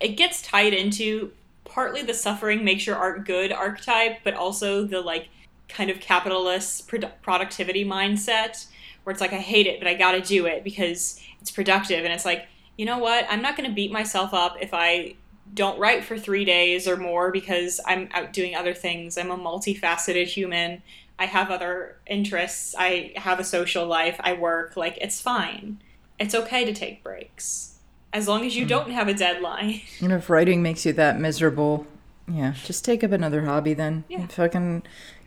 [0.00, 1.32] it gets tied into
[1.64, 5.28] partly the suffering makes your art good archetype, but also the like
[5.68, 6.90] kind of capitalist
[7.22, 8.66] productivity mindset
[9.04, 12.04] where it's like I hate it, but I got to do it because it's productive
[12.04, 12.46] and it's like,
[12.76, 13.26] you know what?
[13.28, 15.14] I'm not going to beat myself up if I
[15.54, 19.18] don't write for three days or more because I'm out doing other things.
[19.18, 20.82] I'm a multifaceted human.
[21.18, 22.74] I have other interests.
[22.78, 24.16] I have a social life.
[24.20, 24.76] I work.
[24.76, 25.82] Like, it's fine.
[26.18, 27.72] it's okay to take breaks
[28.12, 28.68] as long as you mm.
[28.68, 29.80] don't have a deadline.
[30.00, 31.86] And if writing makes you that miserable,
[32.28, 34.04] yeah, just take up another hobby then.
[34.08, 34.26] Yeah.
[34.26, 34.82] Fucking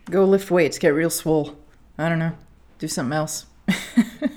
[0.09, 1.57] go lift weights, get real swole.
[1.97, 2.33] I don't know.
[2.79, 3.45] Do something else.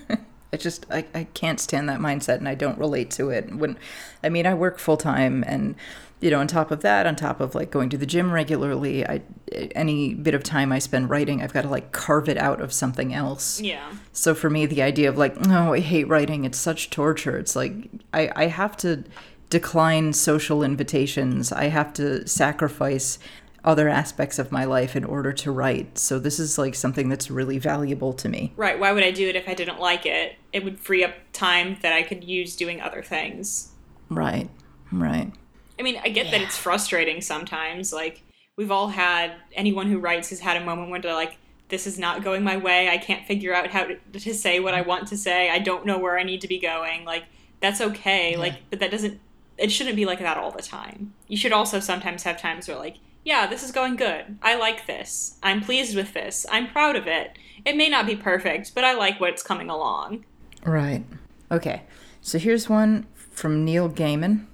[0.58, 3.54] I just I, I can't stand that mindset and I don't relate to it.
[3.54, 3.76] When
[4.24, 5.76] I mean I work full time and
[6.20, 9.06] you know on top of that on top of like going to the gym regularly
[9.06, 12.60] i any bit of time i spend writing i've got to like carve it out
[12.60, 16.08] of something else yeah so for me the idea of like no oh, i hate
[16.08, 19.04] writing it's such torture it's like i i have to
[19.48, 23.20] decline social invitations i have to sacrifice
[23.64, 25.98] other aspects of my life in order to write.
[25.98, 28.52] So this is like something that's really valuable to me.
[28.56, 28.78] Right.
[28.78, 30.36] Why would I do it if I didn't like it?
[30.52, 33.72] It would free up time that I could use doing other things.
[34.08, 34.48] Right.
[34.92, 35.32] Right.
[35.78, 36.32] I mean, I get yeah.
[36.32, 37.92] that it's frustrating sometimes.
[37.92, 38.22] Like
[38.56, 41.38] we've all had anyone who writes has had a moment when they're like
[41.68, 42.88] this is not going my way.
[42.88, 45.50] I can't figure out how to, to say what I want to say.
[45.50, 47.04] I don't know where I need to be going.
[47.04, 47.24] Like
[47.60, 48.32] that's okay.
[48.32, 48.38] Yeah.
[48.38, 49.20] Like but that doesn't
[49.58, 51.12] it shouldn't be like that all the time.
[51.26, 54.38] You should also sometimes have times where like yeah, this is going good.
[54.42, 55.36] I like this.
[55.42, 56.46] I'm pleased with this.
[56.50, 57.38] I'm proud of it.
[57.64, 60.24] It may not be perfect, but I like what's coming along.
[60.64, 61.04] Right.
[61.50, 61.82] Okay.
[62.20, 64.46] So here's one from Neil Gaiman.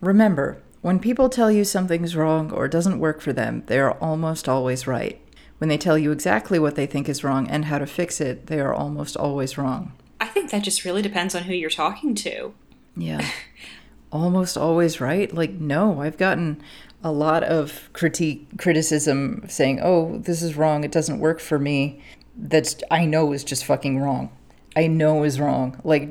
[0.00, 4.48] Remember, when people tell you something's wrong or doesn't work for them, they are almost
[4.48, 5.20] always right.
[5.58, 8.48] When they tell you exactly what they think is wrong and how to fix it,
[8.48, 9.92] they are almost always wrong.
[10.20, 12.52] I think that just really depends on who you're talking to.
[12.96, 13.24] Yeah.
[14.12, 15.32] almost always right?
[15.32, 16.60] Like, no, I've gotten
[17.02, 20.84] a lot of critique criticism saying, "Oh, this is wrong.
[20.84, 22.02] It doesn't work for me."
[22.36, 24.30] That's I know is just fucking wrong.
[24.74, 25.78] I know is wrong.
[25.84, 26.08] Like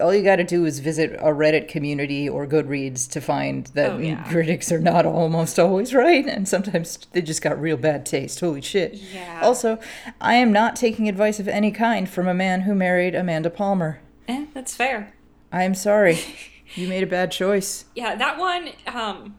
[0.00, 3.92] all you got to do is visit a Reddit community or Goodreads to find that
[3.92, 4.22] oh, yeah.
[4.30, 8.40] critics are not almost always right, and sometimes they just got real bad taste.
[8.40, 8.94] Holy shit!
[8.94, 9.40] Yeah.
[9.42, 9.78] Also,
[10.20, 14.00] I am not taking advice of any kind from a man who married Amanda Palmer.
[14.26, 15.14] Eh, that's fair.
[15.50, 16.18] I am sorry.
[16.74, 17.86] you made a bad choice.
[17.94, 18.70] Yeah, that one.
[18.86, 19.37] Um,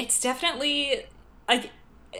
[0.00, 1.04] it's definitely
[1.46, 1.70] like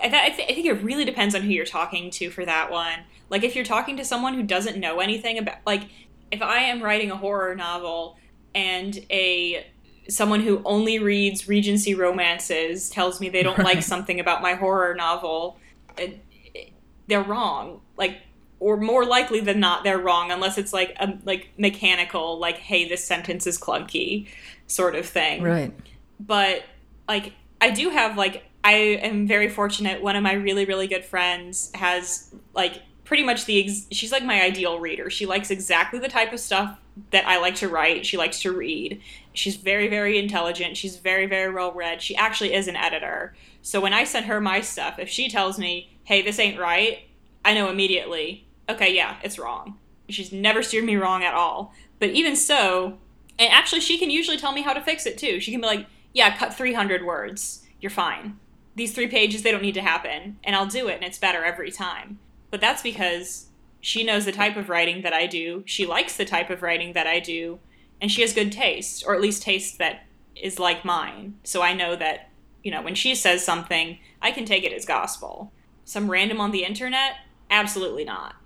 [0.00, 3.00] I, th- I think it really depends on who you're talking to for that one.
[3.30, 5.88] Like if you're talking to someone who doesn't know anything about like
[6.30, 8.18] if I am writing a horror novel
[8.54, 9.66] and a
[10.10, 13.76] someone who only reads Regency romances tells me they don't right.
[13.76, 15.58] like something about my horror novel,
[15.96, 16.22] it,
[16.54, 16.72] it,
[17.06, 17.80] they're wrong.
[17.96, 18.18] Like
[18.58, 22.86] or more likely than not they're wrong unless it's like a like mechanical like hey
[22.86, 24.28] this sentence is clunky
[24.66, 25.42] sort of thing.
[25.42, 25.72] Right.
[26.20, 26.64] But
[27.08, 30.02] like I do have like I am very fortunate.
[30.02, 34.24] One of my really really good friends has like pretty much the ex- she's like
[34.24, 35.10] my ideal reader.
[35.10, 36.78] She likes exactly the type of stuff
[37.10, 38.06] that I like to write.
[38.06, 39.00] She likes to read.
[39.32, 40.76] She's very very intelligent.
[40.76, 42.02] She's very very well read.
[42.02, 43.34] She actually is an editor.
[43.62, 47.00] So when I send her my stuff, if she tells me, "Hey, this ain't right,"
[47.44, 48.46] I know immediately.
[48.68, 49.78] Okay, yeah, it's wrong.
[50.08, 51.74] She's never steered me wrong at all.
[51.98, 52.98] But even so,
[53.38, 55.40] and actually she can usually tell me how to fix it too.
[55.40, 57.64] She can be like, yeah, cut 300 words.
[57.80, 58.38] You're fine.
[58.74, 60.38] These three pages, they don't need to happen.
[60.44, 62.18] And I'll do it, and it's better every time.
[62.50, 63.46] But that's because
[63.80, 65.62] she knows the type of writing that I do.
[65.66, 67.58] She likes the type of writing that I do.
[68.00, 71.34] And she has good taste, or at least taste that is like mine.
[71.44, 72.30] So I know that,
[72.62, 75.52] you know, when she says something, I can take it as gospel.
[75.84, 77.16] Some random on the internet?
[77.50, 78.36] Absolutely not.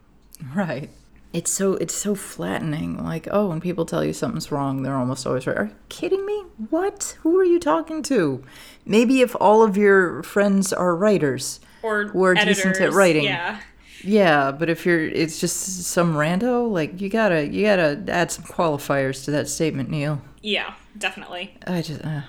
[0.55, 0.91] Right
[1.35, 3.03] it's so it's so flattening.
[3.03, 5.57] Like, oh, when people tell you something's wrong, they're almost always right.
[5.57, 6.45] Are you kidding me?
[6.71, 7.19] What?
[7.23, 8.43] Who are you talking to?
[8.87, 13.25] Maybe if all of your friends are writers or who are editors, decent at writing.
[13.25, 13.61] Yeah.
[14.05, 18.45] Yeah, but if you're it's just some rando, like you gotta you gotta add some
[18.45, 20.23] qualifiers to that statement, Neil.
[20.41, 21.57] Yeah, definitely.
[21.67, 22.21] I just uh,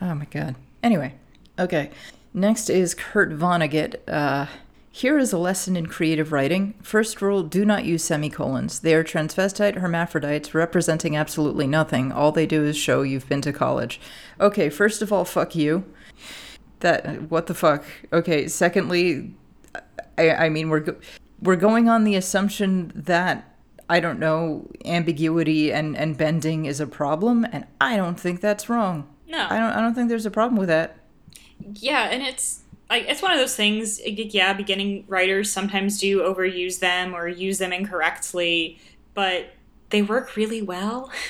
[0.00, 0.54] oh my god.
[0.82, 1.14] Anyway,
[1.58, 1.90] okay.
[2.32, 3.96] Next is Kurt Vonnegut.
[4.08, 4.46] Uh,
[4.94, 6.74] here is a lesson in creative writing.
[6.80, 8.78] First rule do not use semicolons.
[8.78, 12.12] They are transvestite hermaphrodites representing absolutely nothing.
[12.12, 14.00] All they do is show you've been to college.
[14.38, 15.84] Okay, first of all, fuck you.
[16.78, 17.82] That, what the fuck?
[18.12, 19.34] Okay, secondly,
[20.16, 21.00] I, I mean, we're, go-
[21.42, 23.52] we're going on the assumption that
[23.88, 28.68] I don't know, ambiguity and, and bending is a problem, and I don't think that's
[28.68, 29.12] wrong.
[29.26, 29.44] No.
[29.50, 30.98] I don't I don't think there's a problem with that.
[31.58, 32.60] Yeah, and it's
[32.90, 37.58] like it's one of those things yeah beginning writers sometimes do overuse them or use
[37.58, 38.78] them incorrectly
[39.14, 39.54] but
[39.90, 41.10] they work really well.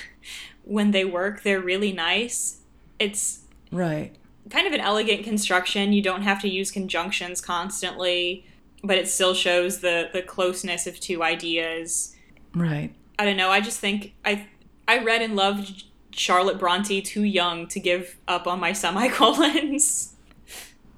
[0.66, 2.60] When they work they're really nice.
[2.98, 3.40] It's
[3.70, 4.16] right.
[4.48, 5.92] kind of an elegant construction.
[5.92, 8.46] You don't have to use conjunctions constantly
[8.82, 12.16] but it still shows the the closeness of two ideas.
[12.54, 12.94] Right.
[13.18, 14.46] I don't know i just think i
[14.88, 20.13] i read and loved charlotte bronte too young to give up on my semicolons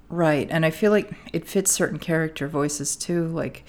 [0.09, 0.47] Right.
[0.49, 3.27] And I feel like it fits certain character voices too.
[3.27, 3.65] Like,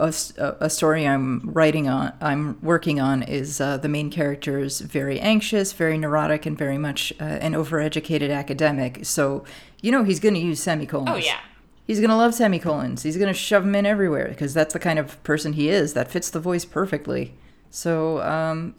[0.00, 0.12] a,
[0.60, 5.20] a story I'm writing on, I'm working on, is uh, the main character is very
[5.20, 9.04] anxious, very neurotic, and very much uh, an overeducated academic.
[9.04, 9.44] So,
[9.80, 11.10] you know, he's going to use semicolons.
[11.10, 11.38] Oh, yeah.
[11.86, 13.02] He's going to love semicolons.
[13.04, 15.94] He's going to shove them in everywhere because that's the kind of person he is.
[15.94, 17.34] That fits the voice perfectly.
[17.70, 18.74] So, um,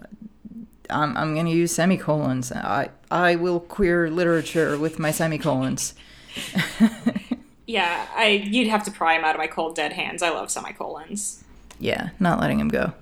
[0.90, 2.52] I'm, I'm going to use semicolons.
[2.52, 5.94] I, I will queer literature with my semicolons.
[7.68, 10.22] yeah, I you'd have to pry him out of my cold dead hands.
[10.22, 11.44] I love semicolons.
[11.80, 12.94] Yeah, not letting him go.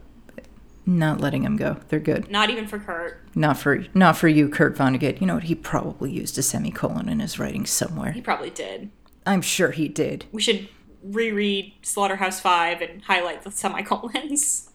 [0.86, 1.78] Not letting him go.
[1.89, 2.32] They're good.
[2.32, 3.19] Not even for Kurt.
[3.36, 5.19] Not for not for you, Kurt Vonnegut.
[5.19, 5.43] You know what?
[5.43, 8.11] He probably used a semicolon in his writing somewhere.
[8.13, 8.89] He probably did.
[9.25, 10.25] I'm sure he did.
[10.32, 10.69] We should
[11.03, 14.69] reread Slaughterhouse Five and highlight the semicolons.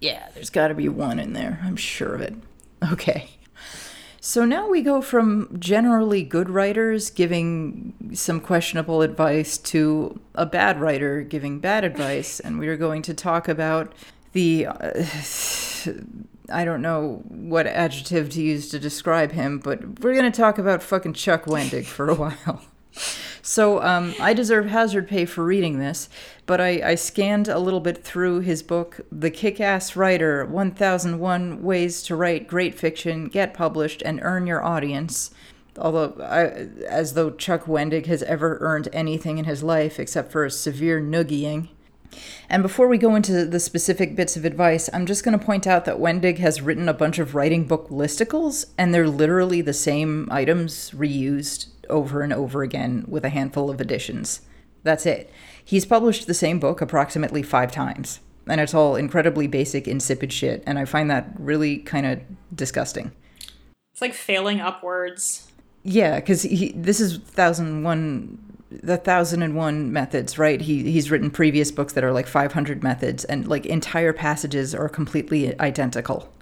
[0.00, 1.60] Yeah, there's got to be one in there.
[1.62, 2.34] I'm sure of it.
[2.92, 3.30] Okay.
[4.28, 10.78] So now we go from generally good writers giving some questionable advice to a bad
[10.78, 13.90] writer giving bad advice, and we are going to talk about
[14.32, 14.66] the.
[14.66, 15.06] Uh,
[16.52, 20.58] I don't know what adjective to use to describe him, but we're going to talk
[20.58, 22.60] about fucking Chuck Wendig for a while.
[23.48, 26.10] So um, I deserve hazard pay for reading this,
[26.44, 31.62] but I, I scanned a little bit through his book, The Kick Ass Writer 1001
[31.62, 35.30] Ways to Write Great Fiction, Get Published, and Earn Your Audience.
[35.78, 40.44] Although, I, as though Chuck Wendig has ever earned anything in his life except for
[40.44, 41.68] a severe noogieing.
[42.50, 45.66] And before we go into the specific bits of advice, I'm just going to point
[45.66, 49.72] out that Wendig has written a bunch of writing book listicles, and they're literally the
[49.72, 54.42] same items reused over and over again with a handful of additions.
[54.82, 55.30] That's it.
[55.64, 60.62] He's published the same book approximately five times, and it's all incredibly basic, insipid shit,
[60.66, 62.20] and I find that really kind of
[62.54, 63.12] disgusting.
[63.92, 65.50] It's like failing upwards.
[65.82, 68.38] Yeah, because this is thousand one,
[68.70, 70.60] the thousand and one methods, right?
[70.60, 74.74] He he's written previous books that are like five hundred methods, and like entire passages
[74.74, 76.32] are completely identical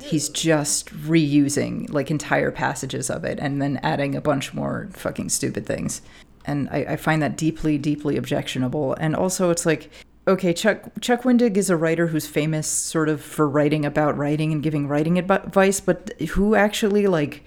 [0.00, 5.28] he's just reusing like entire passages of it and then adding a bunch more fucking
[5.28, 6.02] stupid things.
[6.44, 8.94] And I, I find that deeply, deeply objectionable.
[8.94, 9.90] And also, it's like,
[10.26, 14.52] okay, Chuck Chuck Wendig is a writer who's famous sort of for writing about writing
[14.52, 17.44] and giving writing advice, but who actually like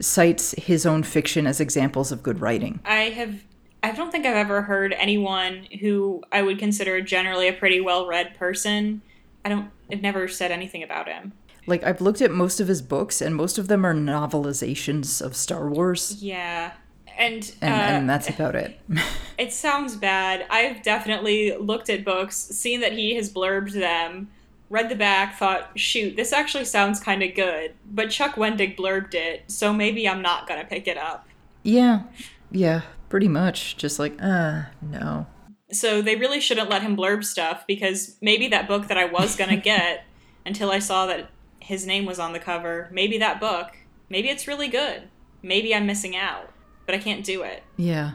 [0.00, 2.80] cites his own fiction as examples of good writing?
[2.84, 3.44] I have
[3.82, 8.36] I don't think I've ever heard anyone who I would consider generally a pretty well-read
[8.36, 9.02] person.
[9.44, 11.32] I don't I've never said anything about him.
[11.66, 15.34] Like I've looked at most of his books, and most of them are novelizations of
[15.34, 16.22] Star Wars.
[16.22, 16.72] Yeah,
[17.18, 18.78] and and, uh, and that's about it.
[19.38, 20.46] it sounds bad.
[20.50, 24.28] I've definitely looked at books, seen that he has blurbed them,
[24.70, 27.74] read the back, thought, shoot, this actually sounds kind of good.
[27.90, 31.26] But Chuck Wendig blurbed it, so maybe I'm not gonna pick it up.
[31.62, 32.02] Yeah,
[32.50, 33.76] yeah, pretty much.
[33.76, 35.26] Just like, uh, no.
[35.72, 39.36] So they really shouldn't let him blurb stuff because maybe that book that I was
[39.36, 40.04] gonna get
[40.44, 41.30] until I saw that
[41.66, 42.88] his name was on the cover.
[42.92, 43.76] Maybe that book,
[44.08, 45.08] maybe it's really good.
[45.42, 46.52] Maybe I'm missing out,
[46.86, 47.64] but I can't do it.
[47.76, 48.12] Yeah.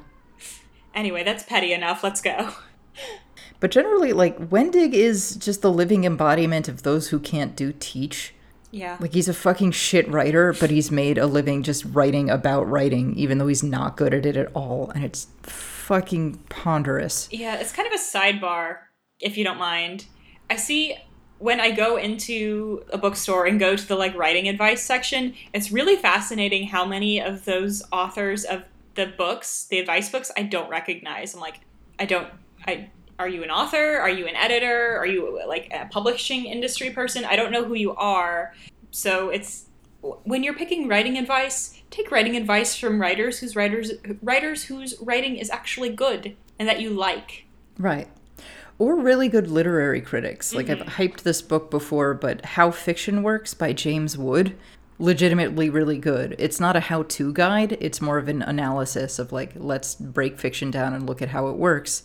[0.95, 2.03] Anyway, that's petty enough.
[2.03, 2.51] Let's go.
[3.61, 8.33] But generally, like, Wendig is just the living embodiment of those who can't do teach.
[8.71, 8.97] Yeah.
[8.99, 13.15] Like, he's a fucking shit writer, but he's made a living just writing about writing,
[13.15, 14.89] even though he's not good at it at all.
[14.95, 17.29] And it's fucking ponderous.
[17.31, 18.77] Yeah, it's kind of a sidebar,
[19.19, 20.05] if you don't mind.
[20.49, 20.95] I see
[21.41, 25.71] when I go into a bookstore and go to the like writing advice section, it's
[25.71, 28.63] really fascinating how many of those authors of
[28.93, 31.33] the books, the advice books, I don't recognize.
[31.33, 31.61] I'm like,
[31.97, 32.27] I don't
[32.67, 33.97] I are you an author?
[33.97, 34.97] Are you an editor?
[34.97, 37.25] Are you like a publishing industry person?
[37.25, 38.53] I don't know who you are.
[38.91, 39.65] So it's
[40.01, 45.37] when you're picking writing advice, take writing advice from writers whose writers writers whose writing
[45.37, 47.45] is actually good and that you like.
[47.79, 48.07] Right
[48.81, 50.55] or really good literary critics.
[50.55, 50.81] Like mm-hmm.
[50.81, 54.57] I've hyped this book before, but How Fiction Works by James Wood,
[54.97, 56.35] legitimately really good.
[56.39, 60.71] It's not a how-to guide, it's more of an analysis of like let's break fiction
[60.71, 62.01] down and look at how it works.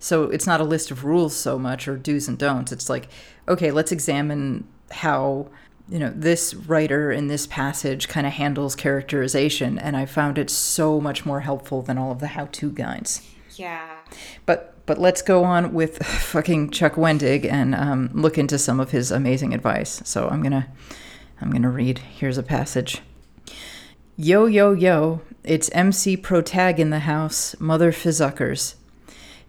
[0.00, 2.72] So it's not a list of rules so much or do's and don'ts.
[2.72, 3.08] It's like,
[3.46, 5.50] okay, let's examine how
[5.88, 10.50] you know this writer in this passage kind of handles characterization and i found it
[10.50, 13.22] so much more helpful than all of the how-to guides
[13.56, 13.96] yeah
[14.44, 18.90] but but let's go on with fucking Chuck Wendig and um, look into some of
[18.90, 20.00] his amazing advice.
[20.04, 20.66] So I'm gonna
[21.40, 21.98] I'm gonna read.
[21.98, 23.02] Here's a passage.
[24.16, 25.20] Yo yo yo!
[25.44, 28.76] It's MC Protag in the house, Mother Fizuckers.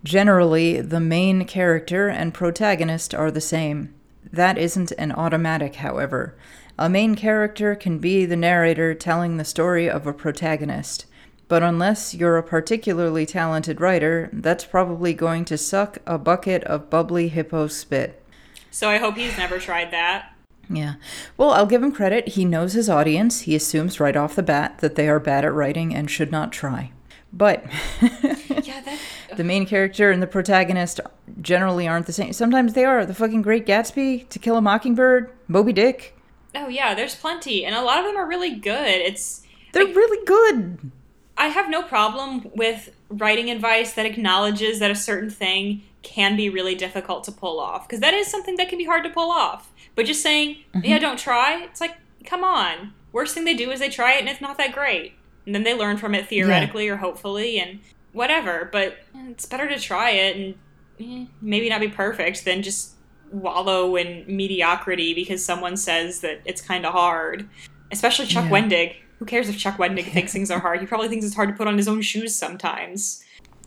[0.03, 3.93] Generally, the main character and protagonist are the same.
[4.31, 6.35] That isn't an automatic, however.
[6.77, 11.05] A main character can be the narrator telling the story of a protagonist.
[11.49, 16.91] But unless you're a particularly talented writer, that's probably going to suck a bucket of
[16.91, 18.23] bubbly hippo spit.
[18.69, 20.35] So I hope he's never tried that.
[20.69, 20.95] Yeah.
[21.37, 22.29] Well, I'll give him credit.
[22.29, 23.41] He knows his audience.
[23.41, 26.51] He assumes right off the bat that they are bad at writing and should not
[26.51, 26.91] try.
[27.33, 27.65] But
[28.01, 28.99] yeah, that...
[29.35, 30.99] the main character and the protagonist
[31.41, 32.31] generally aren't the same.
[32.33, 33.07] Sometimes they are.
[33.07, 36.15] The fucking Great Gatsby, To Kill a Mockingbird, Moby Dick.
[36.53, 39.01] Oh yeah, there's plenty, and a lot of them are really good.
[39.01, 40.91] It's they're like, really good.
[41.39, 46.49] I have no problem with writing advice that acknowledges that a certain thing can be
[46.49, 49.31] really difficult to pull off because that is something that can be hard to pull
[49.31, 49.71] off.
[49.95, 50.85] But just saying, mm-hmm.
[50.85, 51.63] yeah, don't try.
[51.63, 52.93] It's like, come on.
[53.13, 55.13] Worst thing they do is they try it and it's not that great.
[55.45, 56.93] And then they learn from it theoretically yeah.
[56.93, 57.79] or hopefully and
[58.11, 58.69] whatever.
[58.71, 58.97] But
[59.29, 60.55] it's better to try it and
[60.99, 62.95] eh, maybe not be perfect than just
[63.31, 67.47] wallow in mediocrity because someone says that it's kind of hard.
[67.91, 68.51] Especially Chuck yeah.
[68.51, 68.95] Wendig.
[69.19, 70.79] Who cares if Chuck Wendig thinks things are hard?
[70.79, 73.23] He probably thinks it's hard to put on his own shoes sometimes.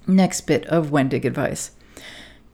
[0.07, 1.73] Next bit of Wendig advice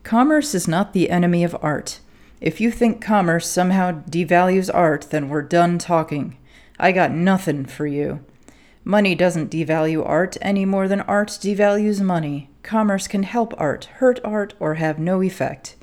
[0.03, 2.01] Commerce is not the enemy of art.
[2.41, 6.37] If you think commerce somehow devalues art, then we're done talking.
[6.77, 8.23] I got nothing for you.
[8.83, 12.49] Money doesn't devalue art any more than art devalues money.
[12.63, 15.75] Commerce can help art, hurt art, or have no effect.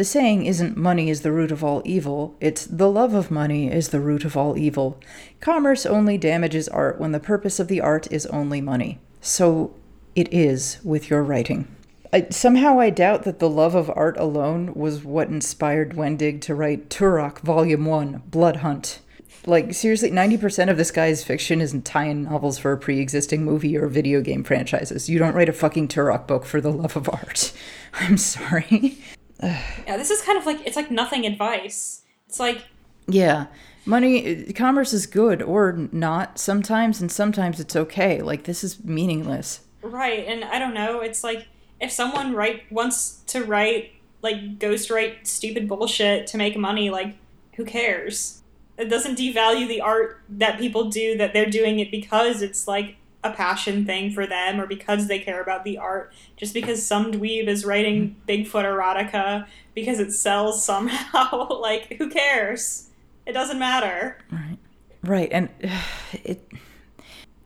[0.00, 3.70] The saying isn't money is the root of all evil, it's the love of money
[3.70, 4.98] is the root of all evil.
[5.40, 8.98] Commerce only damages art when the purpose of the art is only money.
[9.20, 9.74] So
[10.14, 11.68] it is with your writing.
[12.14, 16.54] I, somehow I doubt that the love of art alone was what inspired Wendig to
[16.54, 19.00] write Turok Volume 1 Blood Hunt.
[19.44, 23.86] Like, seriously, 90% of this guy's fiction is tie-in novels for pre existing movie or
[23.86, 25.10] video game franchises.
[25.10, 27.52] You don't write a fucking Turok book for the love of art.
[27.92, 28.96] I'm sorry.
[29.86, 32.02] yeah, this is kind of like, it's like nothing advice.
[32.28, 32.64] It's like.
[33.08, 33.46] Yeah.
[33.86, 38.20] Money, commerce is good or not sometimes, and sometimes it's okay.
[38.20, 39.60] Like, this is meaningless.
[39.82, 40.26] Right.
[40.26, 41.00] And I don't know.
[41.00, 41.46] It's like
[41.80, 47.16] if someone write wants to write like ghost write stupid bullshit to make money, like
[47.56, 48.42] who cares?
[48.76, 52.96] It doesn't devalue the art that people do that they're doing it because it's like
[53.22, 56.12] a passion thing for them or because they care about the art.
[56.36, 58.30] Just because some dweeb is writing mm-hmm.
[58.30, 62.88] Bigfoot erotica because it sells somehow, like who cares?
[63.26, 64.18] It doesn't matter.
[64.30, 64.58] Right.
[65.02, 65.28] Right.
[65.32, 65.48] And
[66.24, 66.46] it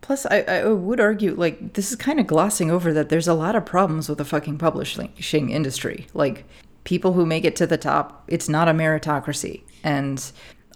[0.05, 3.33] Plus, I, I would argue, like, this is kind of glossing over that there's a
[3.33, 6.09] lot of problems with the fucking publishing industry.
[6.13, 6.45] Like,
[6.85, 9.63] people who make it to the top, it's not a meritocracy.
[9.83, 10.23] And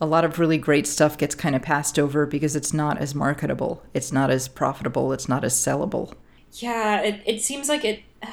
[0.01, 3.14] a lot of really great stuff gets kind of passed over because it's not as
[3.14, 6.14] marketable, it's not as profitable, it's not as sellable.
[6.53, 8.03] Yeah, it, it seems like it.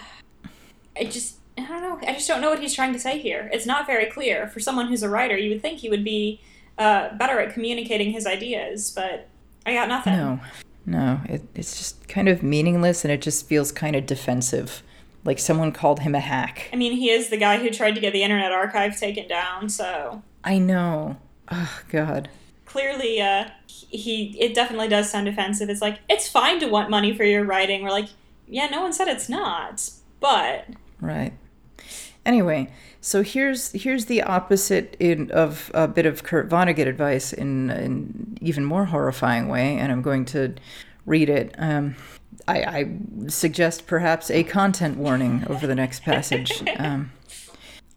[0.97, 1.35] Uh, I just.
[1.57, 2.07] I don't know.
[2.07, 3.49] I just don't know what he's trying to say here.
[3.51, 4.47] It's not very clear.
[4.47, 6.39] For someone who's a writer, you would think he would be
[6.77, 9.27] uh, better at communicating his ideas, but
[9.65, 10.13] I got nothing.
[10.13, 10.39] No.
[10.85, 14.83] No, it, it's just kind of meaningless and it just feels kind of defensive.
[15.23, 16.69] Like someone called him a hack.
[16.71, 19.69] I mean, he is the guy who tried to get the Internet Archive taken down,
[19.69, 20.21] so.
[20.43, 21.17] I know.
[21.51, 22.29] Oh, God.
[22.65, 24.37] Clearly, uh, he.
[24.39, 25.69] It definitely does sound offensive.
[25.69, 27.83] It's like, it's fine to want money for your writing.
[27.83, 28.09] We're like,
[28.47, 29.89] yeah, no one said it's not,
[30.19, 30.65] but.
[30.99, 31.33] Right.
[32.25, 32.71] Anyway,
[33.01, 38.37] so here's here's the opposite in, of a bit of Kurt Vonnegut advice in an
[38.41, 40.55] even more horrifying way, and I'm going to
[41.05, 41.53] read it.
[41.59, 41.95] Um,
[42.47, 46.51] I, I, suggest perhaps a content warning over the next passage.
[46.77, 47.11] Um,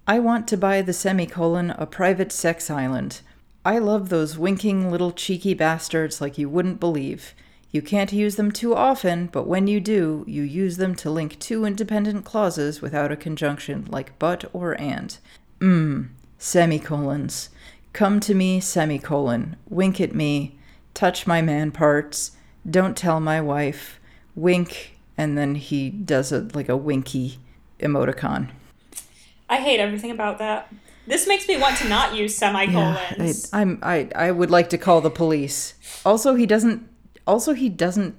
[0.06, 3.20] I want to buy the semicolon a private sex island.
[3.68, 7.34] I love those winking little cheeky bastards like you wouldn't believe.
[7.70, 11.38] You can't use them too often, but when you do, you use them to link
[11.38, 15.18] two independent clauses without a conjunction, like but or and.
[15.60, 16.08] Mmm,
[16.38, 17.50] semicolons.
[17.92, 19.56] Come to me, semicolon.
[19.68, 20.58] Wink at me.
[20.94, 22.38] Touch my man parts.
[22.70, 24.00] Don't tell my wife.
[24.34, 27.38] Wink, and then he does a like a winky
[27.80, 28.48] emoticon.
[29.46, 30.72] I hate everything about that.
[31.08, 33.48] This makes me want to not use semicolons.
[33.50, 35.74] Yeah, I, I'm I I would like to call the police.
[36.04, 36.86] Also, he doesn't
[37.26, 38.14] also he doesn't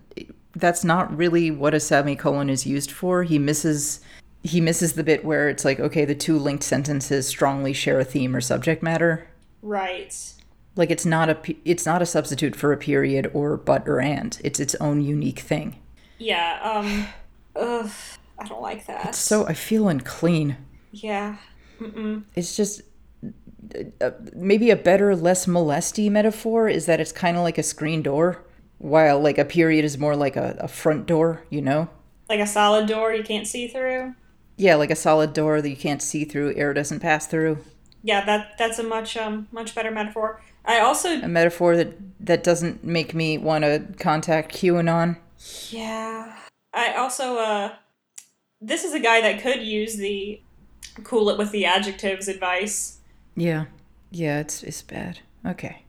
[0.55, 3.23] that's not really what a semicolon is used for.
[3.23, 3.99] He misses
[4.43, 8.05] he misses the bit where it's like okay, the two linked sentences strongly share a
[8.05, 9.27] theme or subject matter.
[9.61, 10.15] Right.
[10.75, 14.39] Like it's not a it's not a substitute for a period or but or and.
[14.43, 15.79] It's its own unique thing.
[16.17, 17.07] Yeah, um
[17.55, 17.91] ugh,
[18.39, 19.09] I don't like that.
[19.09, 20.57] It's so I feel unclean.
[20.91, 21.37] Yeah.
[21.79, 22.23] Mm-mm.
[22.35, 22.81] It's just
[24.01, 28.01] uh, maybe a better, less molesty metaphor is that it's kind of like a screen
[28.01, 28.43] door
[28.77, 31.89] while like a period is more like a, a front door, you know?
[32.29, 34.15] Like a solid door you can't see through?
[34.57, 37.59] Yeah, like a solid door that you can't see through, air doesn't pass through.
[38.03, 40.41] Yeah, that that's a much um much better metaphor.
[40.65, 45.17] I also a metaphor that that doesn't make me want to contact QAnon.
[45.69, 46.35] Yeah.
[46.73, 47.75] I also uh
[48.61, 50.41] this is a guy that could use the
[51.03, 52.99] cool it with the adjectives advice.
[53.35, 53.65] Yeah.
[54.11, 55.19] Yeah, it's it's bad.
[55.45, 55.83] Okay.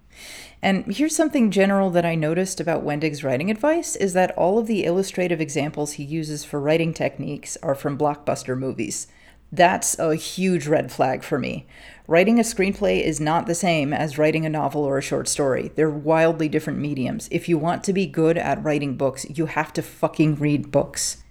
[0.62, 4.66] And here's something general that I noticed about Wendig's writing advice is that all of
[4.66, 9.07] the illustrative examples he uses for writing techniques are from blockbuster movies.
[9.51, 11.66] That's a huge red flag for me.
[12.07, 15.72] Writing a screenplay is not the same as writing a novel or a short story.
[15.74, 17.28] They're wildly different mediums.
[17.32, 21.22] If you want to be good at writing books, you have to fucking read books.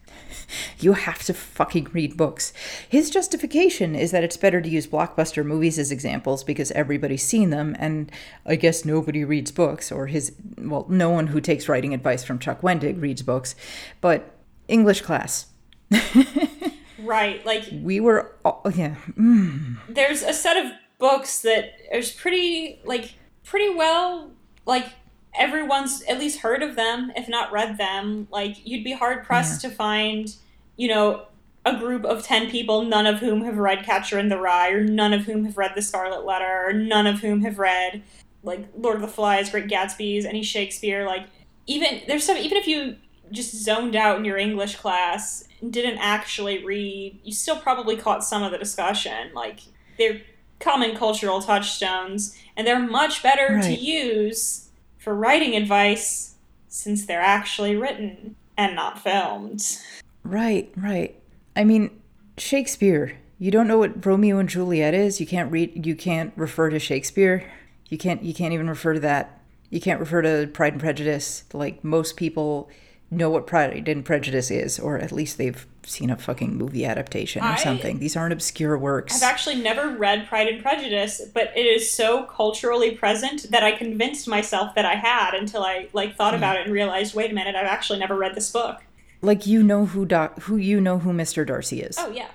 [0.79, 2.53] You have to fucking read books.
[2.87, 7.49] His justification is that it's better to use blockbuster movies as examples because everybody's seen
[7.49, 8.11] them, and
[8.45, 12.39] I guess nobody reads books, or his, well, no one who takes writing advice from
[12.39, 13.55] Chuck Wendig reads books.
[14.01, 14.35] But
[14.67, 15.47] English class.
[16.99, 17.45] right.
[17.45, 18.95] Like, we were, all, yeah.
[19.17, 19.77] Mm.
[19.89, 24.31] There's a set of books that is pretty, like, pretty well,
[24.65, 24.87] like,
[25.33, 28.27] everyone's at least heard of them, if not read them.
[28.31, 29.69] Like you'd be hard pressed yeah.
[29.69, 30.35] to find,
[30.75, 31.25] you know,
[31.65, 34.83] a group of 10 people, none of whom have read Catcher in the Rye, or
[34.83, 38.01] none of whom have read The Scarlet Letter, or none of whom have read,
[38.43, 41.05] like, Lord of the Flies, Great Gatsby's, any Shakespeare.
[41.05, 41.27] Like,
[41.67, 42.95] even, there's some, even if you
[43.31, 48.23] just zoned out in your English class and didn't actually read, you still probably caught
[48.23, 49.31] some of the discussion.
[49.33, 49.59] Like,
[49.97, 50.21] they're
[50.59, 53.63] common cultural touchstones, and they're much better right.
[53.63, 54.68] to use
[55.09, 56.35] for writing advice
[56.67, 59.79] since they're actually written and not filmed.
[60.23, 61.19] Right, right.
[61.55, 61.99] I mean,
[62.37, 63.17] Shakespeare.
[63.39, 65.19] You don't know what Romeo and Juliet is.
[65.19, 65.83] You can't read.
[65.83, 67.51] You can't refer to Shakespeare.
[67.87, 68.21] You can't.
[68.21, 69.41] You can't even refer to that.
[69.71, 71.43] You can't refer to Pride and Prejudice.
[71.53, 72.69] Like most people
[73.09, 77.43] know what Pride and Prejudice is, or at least they've seen a fucking movie adaptation
[77.43, 77.99] or I, something.
[77.99, 79.15] These aren't obscure works.
[79.15, 83.71] I've actually never read Pride and Prejudice, but it is so culturally present that I
[83.71, 86.37] convinced myself that I had until I like thought hmm.
[86.37, 88.81] about it and realized, wait a minute, I've actually never read this book.
[89.21, 91.45] Like you know who doc who you know who Mr.
[91.45, 91.97] Darcy is.
[91.99, 92.29] Oh yeah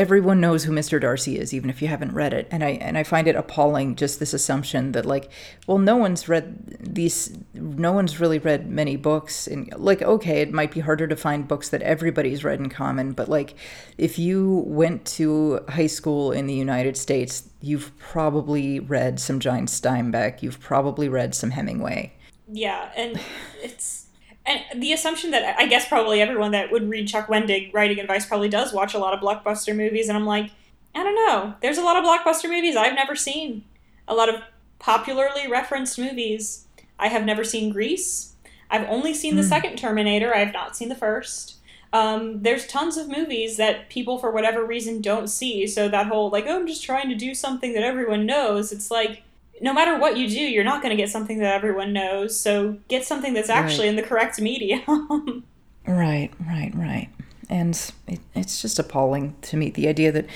[0.00, 0.98] everyone knows who Mr.
[0.98, 2.48] Darcy is, even if you haven't read it.
[2.50, 5.30] And I and I find it appalling just this assumption that like,
[5.66, 9.46] well, no one's read these, no one's really read many books.
[9.46, 13.12] And like, okay, it might be harder to find books that everybody's read in common,
[13.12, 13.54] but like,
[13.98, 19.66] if you went to high school in the United States, you've probably read some John
[19.66, 22.14] Steinbeck, you've probably read some Hemingway.
[22.48, 23.20] Yeah, and
[23.62, 24.06] it's
[24.50, 28.26] and the assumption that I guess probably everyone that would read Chuck Wendig writing advice
[28.26, 30.50] probably does watch a lot of blockbuster movies, and I'm like,
[30.94, 31.54] I don't know.
[31.62, 33.64] There's a lot of blockbuster movies I've never seen.
[34.08, 34.42] A lot of
[34.78, 36.66] popularly referenced movies.
[36.98, 38.34] I have never seen Grease.
[38.70, 39.48] I've only seen the mm.
[39.48, 40.34] second Terminator.
[40.34, 41.56] I have not seen the first.
[41.92, 45.66] Um, there's tons of movies that people, for whatever reason, don't see.
[45.66, 48.72] So that whole like, oh, I'm just trying to do something that everyone knows.
[48.72, 49.22] It's like
[49.60, 52.38] no matter what you do, you're not going to get something that everyone knows.
[52.38, 53.90] So get something that's actually right.
[53.90, 55.44] in the correct medium.
[55.86, 57.08] right, right, right.
[57.48, 57.74] And
[58.06, 60.26] it, it's just appalling to me the idea that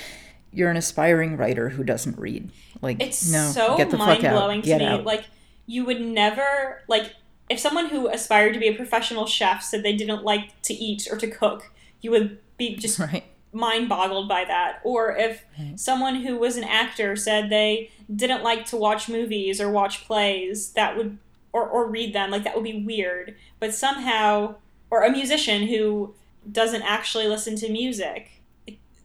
[0.52, 2.50] you're an aspiring writer who doesn't read.
[2.82, 4.84] Like, it's no, so get the mind blowing to me.
[4.84, 5.04] Out.
[5.04, 5.24] Like,
[5.66, 7.14] you would never like
[7.48, 11.08] if someone who aspired to be a professional chef said they didn't like to eat
[11.10, 11.70] or to cook,
[12.00, 14.80] you would be just right mind boggled by that.
[14.84, 15.78] Or if right.
[15.78, 20.72] someone who was an actor said they didn't like to watch movies or watch plays,
[20.72, 21.18] that would
[21.52, 23.36] or, or read them, like that would be weird.
[23.60, 24.56] But somehow
[24.90, 26.14] or a musician who
[26.50, 28.30] doesn't actually listen to music.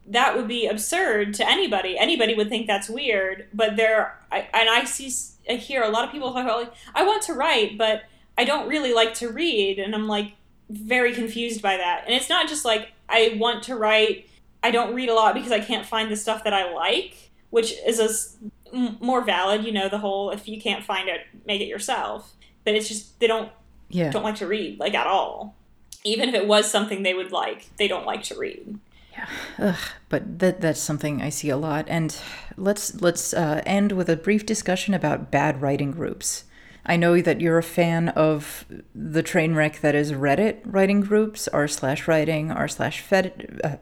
[0.06, 1.98] That would be absurd to anybody.
[1.98, 5.12] Anybody would think that's weird, but there, I, and I see,
[5.50, 8.04] I hear a lot of people talk about like, I want to write, but
[8.38, 10.34] I don't really like to read, and I'm like
[10.70, 12.04] very confused by that.
[12.06, 14.30] And it's not just like I want to write
[14.64, 17.74] I don't read a lot because I can't find the stuff that I like, which
[17.86, 18.38] is
[18.74, 19.64] a more valid.
[19.64, 22.34] You know, the whole if you can't find it, make it yourself.
[22.66, 23.52] But it's just they don't
[23.90, 24.12] yeah.
[24.12, 25.56] don't like to read like at all.
[26.04, 28.80] Even if it was something they would like, they don't like to read.
[29.12, 29.26] Yeah,
[29.58, 29.80] Ugh.
[30.08, 31.86] but that that's something I see a lot.
[31.88, 32.16] And
[32.58, 36.46] let's let's uh, end with a brief discussion about bad writing groups.
[36.90, 38.66] I know that you're a fan of
[38.96, 43.30] the train wreck that is Reddit writing groups, r slash writing, r slash uh,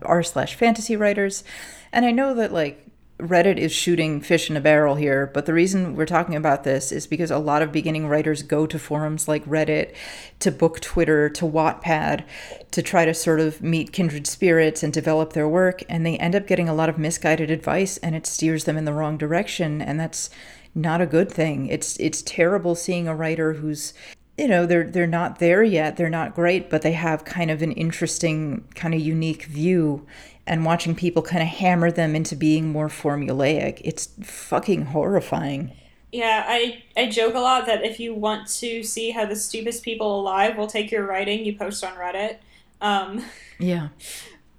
[0.02, 1.46] r slash fantasy writers,
[1.94, 2.86] and I know that like
[3.18, 6.92] Reddit is shooting fish in a barrel here, but the reason we're talking about this
[6.92, 9.96] is because a lot of beginning writers go to forums like Reddit,
[10.40, 12.26] to book Twitter, to Wattpad,
[12.72, 16.36] to try to sort of meet kindred spirits and develop their work, and they end
[16.36, 19.82] up getting a lot of misguided advice and it steers them in the wrong direction,
[19.82, 20.30] and that's
[20.78, 21.68] not a good thing.
[21.68, 23.94] It's it's terrible seeing a writer who's
[24.38, 27.64] you know they're they're not there yet they're not great but they have kind of
[27.64, 30.06] an interesting kind of unique view
[30.46, 35.72] and watching people kind of hammer them into being more formulaic it's fucking horrifying
[36.12, 39.84] Yeah, I, I joke a lot that if you want to see how the stupidest
[39.84, 42.38] people alive will take your writing, you post on Reddit.
[42.82, 43.24] Um,
[43.60, 43.90] yeah.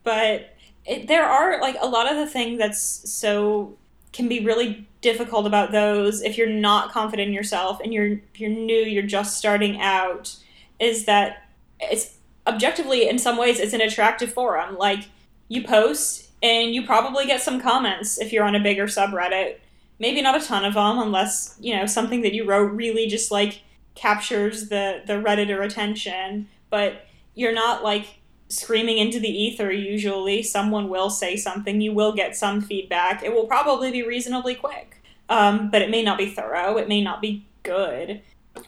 [0.04, 0.56] But
[0.86, 3.76] it, there are, like, a lot of the thing that's so
[4.12, 8.50] can be really difficult about those if you're not confident in yourself and you're you're
[8.50, 10.36] new, you're just starting out,
[10.80, 11.48] is that
[11.80, 14.76] it's objectively in some ways it's an attractive forum.
[14.76, 15.04] Like
[15.48, 19.56] you post and you probably get some comments if you're on a bigger subreddit.
[19.98, 23.30] Maybe not a ton of them unless, you know, something that you wrote really just
[23.30, 23.62] like
[23.94, 28.17] captures the the redditor attention, but you're not like
[28.48, 33.32] screaming into the ether usually someone will say something you will get some feedback it
[33.32, 37.20] will probably be reasonably quick um, but it may not be thorough it may not
[37.20, 38.22] be good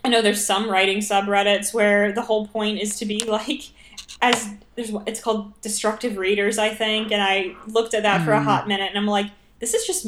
[0.04, 3.70] i know there's some writing subreddits where the whole point is to be like
[4.20, 8.26] as there's it's called destructive readers i think and i looked at that mm-hmm.
[8.26, 8.44] for a mm-hmm.
[8.44, 10.06] hot minute and i'm like this is just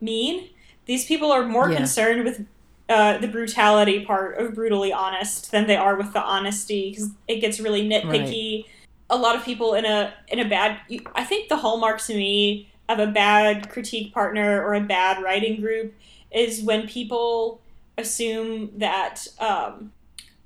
[0.00, 0.48] mean
[0.86, 1.76] these people are more yeah.
[1.76, 2.44] concerned with
[2.86, 7.40] uh, the brutality part of brutally honest than they are with the honesty because it
[7.40, 8.70] gets really nitpicky right
[9.10, 10.80] a lot of people in a in a bad
[11.14, 15.60] I think the hallmark to me of a bad critique partner or a bad writing
[15.60, 15.94] group
[16.30, 17.60] is when people
[17.96, 19.92] assume that um,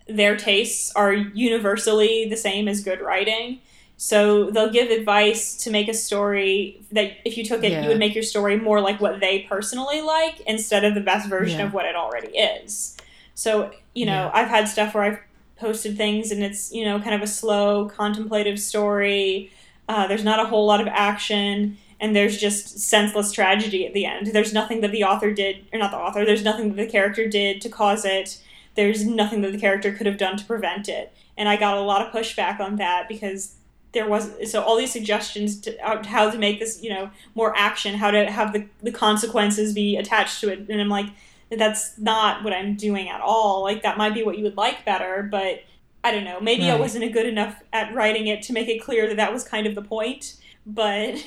[0.06, 3.60] their tastes are universally the same as good writing.
[3.96, 7.82] So they'll give advice to make a story that if you took it, yeah.
[7.82, 11.28] you would make your story more like what they personally like instead of the best
[11.28, 11.66] version yeah.
[11.66, 12.96] of what it already is.
[13.34, 14.30] So, you know, yeah.
[14.32, 15.18] I've had stuff where I've
[15.58, 19.50] posted things and it's you know kind of a slow contemplative story.
[19.88, 24.04] Uh, there's not a whole lot of action and there's just senseless tragedy at the
[24.04, 24.28] end.
[24.28, 27.28] There's nothing that the author did or not the author there's nothing that the character
[27.28, 28.40] did to cause it.
[28.74, 31.12] There's nothing that the character could have done to prevent it.
[31.36, 33.54] And i got a lot of pushback on that because
[33.92, 37.94] there was so all these suggestions to how to make this you know more action
[37.94, 40.68] how to have the, the consequences be attached to it.
[40.68, 41.06] And i'm like
[41.50, 43.62] that's not what I'm doing at all.
[43.62, 45.62] Like that might be what you would like better, but
[46.04, 46.40] I don't know.
[46.40, 46.72] Maybe right.
[46.72, 49.66] I wasn't good enough at writing it to make it clear that that was kind
[49.66, 50.36] of the point.
[50.66, 51.24] But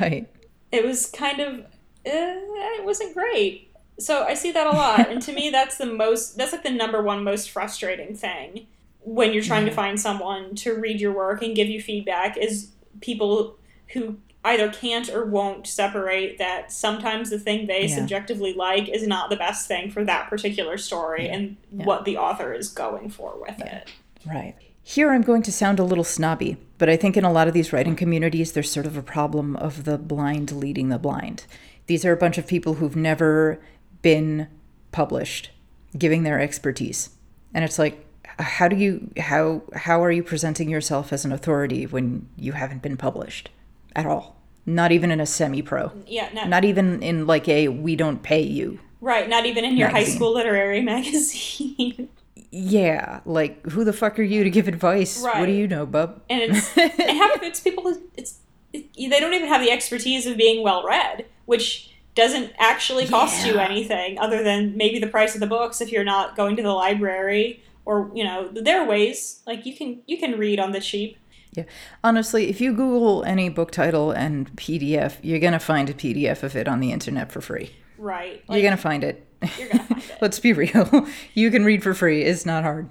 [0.00, 0.28] right,
[0.70, 1.64] it was kind of uh,
[2.04, 3.72] it wasn't great.
[3.98, 6.36] So I see that a lot, and to me, that's the most.
[6.36, 8.66] That's like the number one most frustrating thing
[9.02, 12.70] when you're trying to find someone to read your work and give you feedback is
[13.00, 13.56] people
[13.92, 17.94] who either can't or won't separate that sometimes the thing they yeah.
[17.94, 21.34] subjectively like is not the best thing for that particular story yeah.
[21.34, 21.84] and yeah.
[21.84, 23.90] what the author is going for with it.
[24.26, 24.54] Right.
[24.82, 27.54] Here I'm going to sound a little snobby, but I think in a lot of
[27.54, 31.44] these writing communities, there's sort of a problem of the blind leading the blind.
[31.86, 33.60] These are a bunch of people who've never
[34.00, 34.48] been
[34.90, 35.50] published,
[35.96, 37.10] giving their expertise.
[37.52, 38.06] And it's like,
[38.38, 42.80] how do you how how are you presenting yourself as an authority when you haven't
[42.80, 43.50] been published?
[43.94, 44.36] At all.
[44.66, 45.92] Not even in a semi pro.
[46.06, 48.78] Yeah, not, not even in like a we don't pay you.
[49.00, 50.12] Right, not even in your magazine.
[50.12, 52.08] high school literary magazine.
[52.50, 55.22] yeah, like who the fuck are you to give advice?
[55.22, 55.40] Right.
[55.40, 56.22] What do you know, bub?
[56.28, 58.38] And it's and half it's people it's
[58.72, 63.46] it, they don't even have the expertise of being well read, which doesn't actually cost
[63.46, 63.52] yeah.
[63.52, 66.62] you anything other than maybe the price of the books if you're not going to
[66.62, 70.72] the library or you know there are ways like you can you can read on
[70.72, 71.16] the cheap
[71.52, 71.64] yeah.
[72.04, 76.42] Honestly, if you Google any book title and PDF, you're going to find a PDF
[76.42, 77.74] of it on the internet for free.
[77.98, 78.42] Right.
[78.48, 79.26] Like, you're going to find it.
[79.58, 80.18] You're going to find it.
[80.20, 81.06] Let's be real.
[81.34, 82.22] you can read for free.
[82.22, 82.88] It's not hard.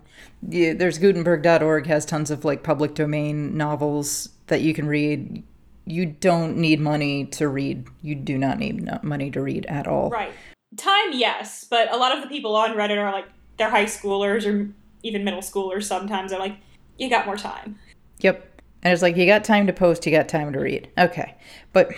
[0.48, 5.44] Yeah, there's Gutenberg.org has tons of like public domain novels that you can read.
[5.86, 7.88] You don't need money to read.
[8.02, 10.10] You do not need money to read at all.
[10.10, 10.32] Right.
[10.78, 13.26] Time, yes, but a lot of the people on Reddit are like
[13.58, 14.70] they're high schoolers or
[15.02, 16.32] even middle schoolers sometimes.
[16.32, 16.58] They're like,
[16.98, 17.80] you got more time.
[18.20, 18.49] Yep.
[18.82, 20.90] And it's like you got time to post, you got time to read.
[20.98, 21.36] Okay.
[21.74, 21.92] But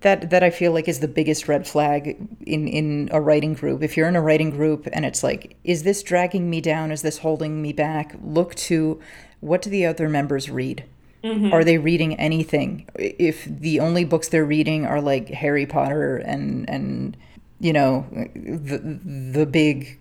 [0.00, 3.82] that that I feel like is the biggest red flag in in a writing group.
[3.82, 6.92] If you're in a writing group and it's like is this dragging me down?
[6.92, 8.14] Is this holding me back?
[8.22, 9.00] Look to
[9.40, 10.84] what do the other members read?
[11.24, 11.54] Mm-hmm.
[11.54, 12.86] Are they reading anything?
[12.96, 17.16] If the only books they're reading are like Harry Potter and and
[17.58, 19.00] you know the
[19.32, 19.98] the big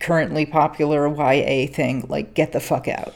[0.00, 3.14] currently popular YA thing, like get the fuck out.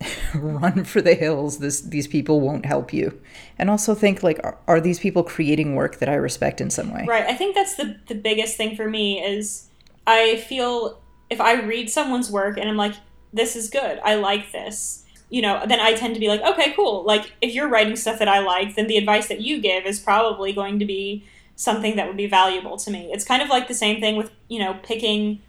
[0.34, 3.20] run for the hills this these people won't help you.
[3.58, 6.92] And also think like are, are, these people creating work that i respect in some
[6.92, 7.04] way?
[7.06, 9.68] Right i think that's the the biggest thing for me is
[10.06, 12.94] i feel if i read someone's work and i'm like
[13.32, 16.72] this is good i like this you know then i tend to be like okay
[16.72, 17.04] cool.
[17.04, 20.00] Like if you're writing stuff that i like then the advice that you give is
[20.00, 21.24] probably going to be
[21.56, 23.10] something that would be valuable to me.
[23.12, 25.42] It's kind of like the same thing with you know picking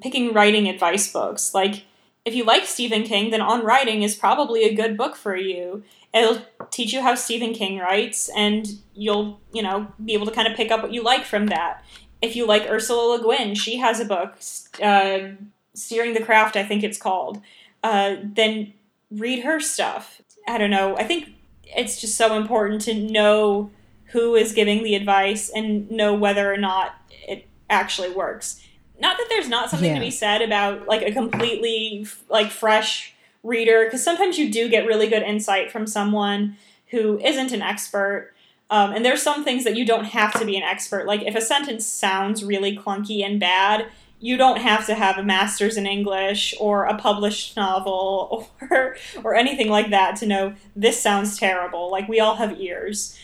[0.00, 1.54] picking writing advice books.
[1.54, 1.84] Like
[2.28, 5.82] if you like Stephen King, then On Writing is probably a good book for you.
[6.12, 10.46] It'll teach you how Stephen King writes, and you'll, you know, be able to kind
[10.46, 11.82] of pick up what you like from that.
[12.20, 14.36] if you like Ursula Le Guin, she has a book,
[14.82, 15.18] uh,
[15.74, 17.40] Steering the Craft, I think it's called.
[17.82, 18.74] Uh, then
[19.10, 20.20] read her stuff.
[20.46, 20.96] I don't know.
[20.96, 21.30] I think
[21.64, 23.70] it's just so important to know
[24.06, 28.60] who is giving the advice and know whether or not it actually works.
[29.00, 29.94] Not that there's not something yeah.
[29.94, 34.86] to be said about like a completely like fresh reader because sometimes you do get
[34.86, 36.56] really good insight from someone
[36.88, 38.32] who isn't an expert.
[38.70, 41.06] Um, and there's some things that you don't have to be an expert.
[41.06, 43.86] Like if a sentence sounds really clunky and bad,
[44.20, 49.34] you don't have to have a master's in English or a published novel or or
[49.34, 51.90] anything like that to know this sounds terrible.
[51.90, 53.18] Like we all have ears.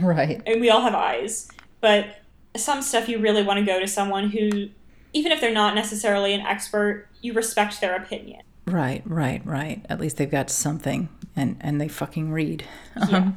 [0.00, 0.40] Right.
[0.46, 1.48] And we all have eyes.
[1.80, 2.19] But
[2.56, 4.70] some stuff you really want to go to someone who
[5.12, 8.42] even if they're not necessarily an expert, you respect their opinion.
[8.66, 9.84] Right, right, right.
[9.88, 12.64] At least they've got something and and they fucking read.
[13.08, 13.16] Yeah.
[13.16, 13.36] Um,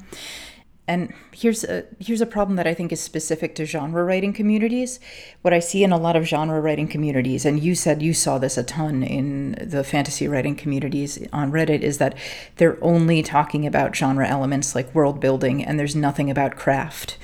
[0.85, 4.99] and here's a here's a problem that I think is specific to genre writing communities.
[5.41, 8.37] What I see in a lot of genre writing communities, and you said you saw
[8.37, 12.17] this a ton in the fantasy writing communities on Reddit, is that
[12.57, 17.17] they're only talking about genre elements like world building, and there's nothing about craft.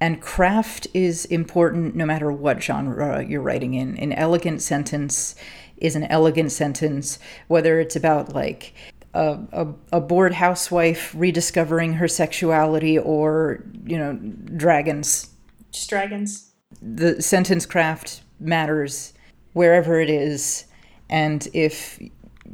[0.00, 3.98] And craft is important no matter what genre you're writing in.
[3.98, 5.34] An elegant sentence
[5.76, 8.74] is an elegant sentence, whether it's about like
[9.12, 14.14] a, a, a, bored housewife rediscovering her sexuality or, you know,
[14.56, 15.28] dragons.
[15.72, 16.52] Just dragons.
[16.80, 19.12] The sentence craft matters
[19.52, 20.64] wherever it is.
[21.08, 21.98] And if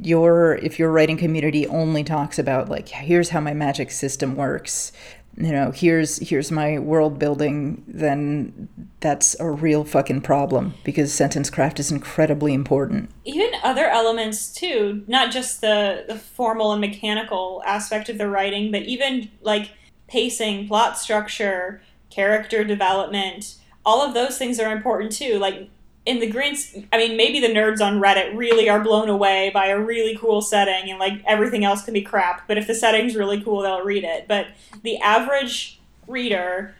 [0.01, 4.91] your if your writing community only talks about like here's how my magic system works
[5.37, 8.67] you know here's here's my world building then
[8.99, 13.11] that's a real fucking problem because sentence craft is incredibly important.
[13.23, 18.71] Even other elements too not just the the formal and mechanical aspect of the writing
[18.71, 19.71] but even like
[20.07, 23.57] pacing plot structure character development
[23.87, 25.39] all of those things are important too.
[25.39, 25.69] Like
[26.07, 26.57] in the grand
[26.93, 30.41] i mean maybe the nerds on reddit really are blown away by a really cool
[30.41, 33.83] setting and like everything else can be crap but if the setting's really cool they'll
[33.83, 34.27] read it.
[34.27, 34.47] But
[34.83, 36.73] the average reader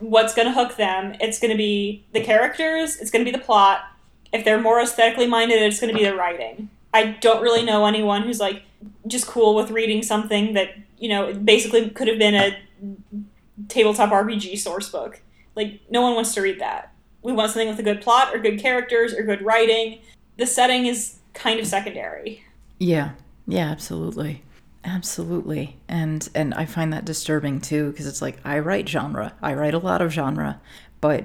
[0.00, 1.16] what's going to hook them?
[1.20, 3.84] It's going to be the characters it's going to be the plot.
[4.32, 6.68] If they're more aesthetically minded it's going to be the writing.
[6.92, 8.62] I don't really know anyone who's like
[9.06, 12.58] just cool with reading something that you know basically could have been a
[13.68, 15.20] tabletop rpg source book.
[15.54, 16.92] Like no one wants to read that
[17.26, 19.98] we want something with a good plot or good characters or good writing.
[20.36, 22.44] The setting is kind of secondary.
[22.78, 23.10] Yeah.
[23.48, 24.44] Yeah, absolutely.
[24.84, 25.76] Absolutely.
[25.88, 29.34] And and I find that disturbing too because it's like I write genre.
[29.42, 30.60] I write a lot of genre,
[31.00, 31.24] but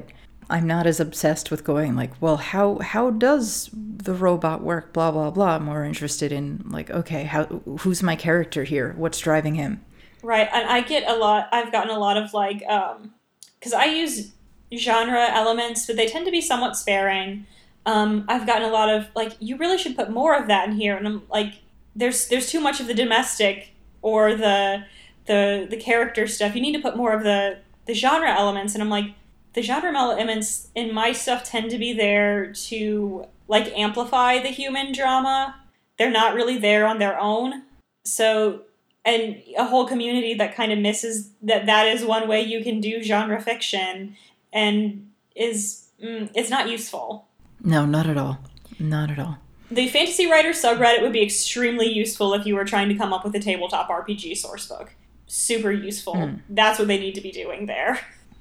[0.50, 4.94] I'm not as obsessed with going like, well, how how does the robot work?
[4.94, 5.58] Blah blah blah.
[5.58, 7.46] I'm more interested in like, okay, how
[7.82, 8.96] who's my character here?
[8.98, 9.86] What's driving him?
[10.24, 11.48] Right, and I get a lot.
[11.52, 13.14] I've gotten a lot of like, um,
[13.60, 14.32] because I use
[14.76, 17.46] genre elements, but they tend to be somewhat sparing.
[17.86, 20.76] Um, I've gotten a lot of like, you really should put more of that in
[20.76, 21.56] here, and I'm like,
[21.96, 24.86] there's there's too much of the domestic or the
[25.26, 26.56] the the character stuff.
[26.56, 29.14] You need to put more of the the genre elements, and I'm like,
[29.54, 34.94] the genre elements in my stuff tend to be there to like amplify the human
[34.94, 35.56] drama.
[35.98, 37.64] They're not really there on their own.
[38.06, 38.62] So
[39.04, 42.80] and a whole community that kind of misses that that is one way you can
[42.80, 44.16] do genre fiction
[44.54, 47.28] and is mm, it's not useful.
[47.64, 48.40] No, not at all.
[48.80, 49.38] Not at all.
[49.70, 53.24] The fantasy writer subreddit would be extremely useful if you were trying to come up
[53.24, 54.90] with a tabletop RPG sourcebook.
[55.28, 56.16] Super useful.
[56.16, 56.42] Mm.
[56.50, 58.00] That's what they need to be doing there.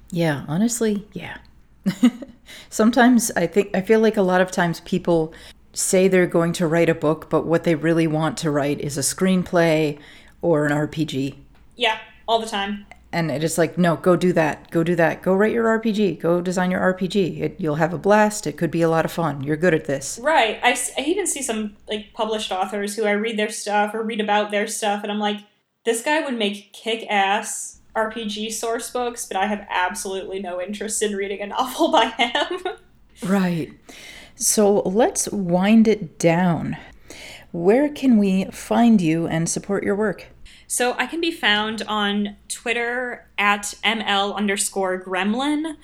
[0.09, 1.37] Yeah, honestly, yeah.
[2.69, 5.33] Sometimes I think I feel like a lot of times people
[5.73, 8.97] say they're going to write a book, but what they really want to write is
[8.97, 9.97] a screenplay
[10.41, 11.35] or an RPG.
[11.77, 11.97] Yeah,
[12.27, 14.71] all the time and it is like no go do that.
[14.71, 15.21] Go do that.
[15.21, 18.47] Go write your rpg go design your rpg it, you'll have a blast.
[18.47, 19.43] It could be a lot of fun.
[19.43, 20.19] You're good at this.
[20.21, 20.59] Right.
[20.63, 24.21] I, I even see some like published authors who i read their stuff or read
[24.21, 25.39] about their stuff and i'm like
[25.83, 31.15] this guy would make kick-ass rpg source books but i have absolutely no interest in
[31.15, 32.61] reading a novel by him.
[33.23, 33.73] Right.
[34.35, 36.77] So let's wind it down.
[37.51, 40.27] Where can we find you and support your work
[40.71, 45.75] so I can be found on Twitter at ml underscore gremlin.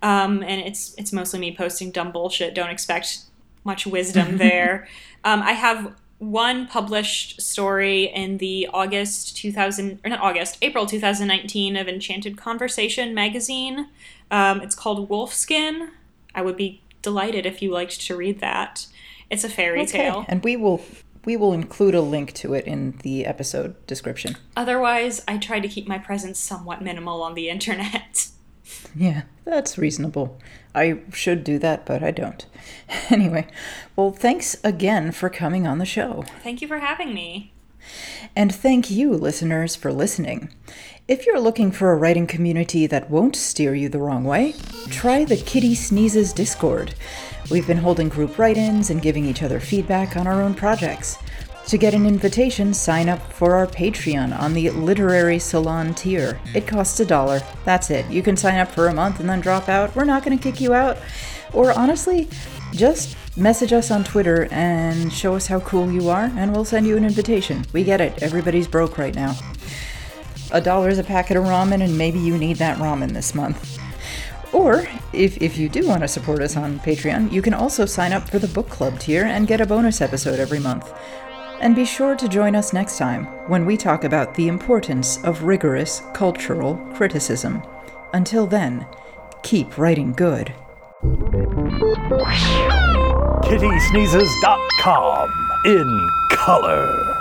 [0.00, 2.54] Um, and it's it's mostly me posting dumb bullshit.
[2.54, 3.24] Don't expect
[3.64, 4.88] much wisdom there.
[5.24, 11.76] um, I have one published story in the August 2000 or not August April 2019
[11.76, 13.88] of Enchanted Conversation magazine.
[14.30, 15.90] Um, it's called Wolfskin.
[16.34, 18.86] I would be delighted if you liked to read that.
[19.28, 19.98] It's a fairy okay.
[19.98, 20.82] tale, and we will
[21.24, 24.36] we will include a link to it in the episode description.
[24.56, 28.28] Otherwise, I try to keep my presence somewhat minimal on the internet.
[28.94, 30.38] Yeah, that's reasonable.
[30.74, 32.44] I should do that, but I don't.
[33.08, 33.46] Anyway,
[33.96, 36.24] well, thanks again for coming on the show.
[36.42, 37.52] Thank you for having me.
[38.36, 40.52] And thank you, listeners, for listening.
[41.08, 44.54] If you're looking for a writing community that won't steer you the wrong way,
[44.88, 46.94] try the Kittysneezes Discord.
[47.50, 51.18] We've been holding group write ins and giving each other feedback on our own projects.
[51.66, 56.40] To get an invitation, sign up for our Patreon on the Literary Salon tier.
[56.54, 57.40] It costs a dollar.
[57.64, 58.08] That's it.
[58.08, 59.96] You can sign up for a month and then drop out.
[59.96, 60.98] We're not going to kick you out.
[61.52, 62.28] Or honestly,
[62.72, 66.86] just message us on Twitter and show us how cool you are, and we'll send
[66.86, 67.64] you an invitation.
[67.72, 68.22] We get it.
[68.22, 69.36] Everybody's broke right now.
[70.52, 73.79] A dollar's a packet of ramen, and maybe you need that ramen this month.
[74.52, 78.12] Or, if, if you do want to support us on Patreon, you can also sign
[78.12, 80.92] up for the book club tier and get a bonus episode every month.
[81.60, 85.44] And be sure to join us next time when we talk about the importance of
[85.44, 87.62] rigorous cultural criticism.
[88.12, 88.86] Until then,
[89.42, 90.54] keep writing good.
[93.44, 95.30] KittySneezes.com
[95.66, 97.19] in color.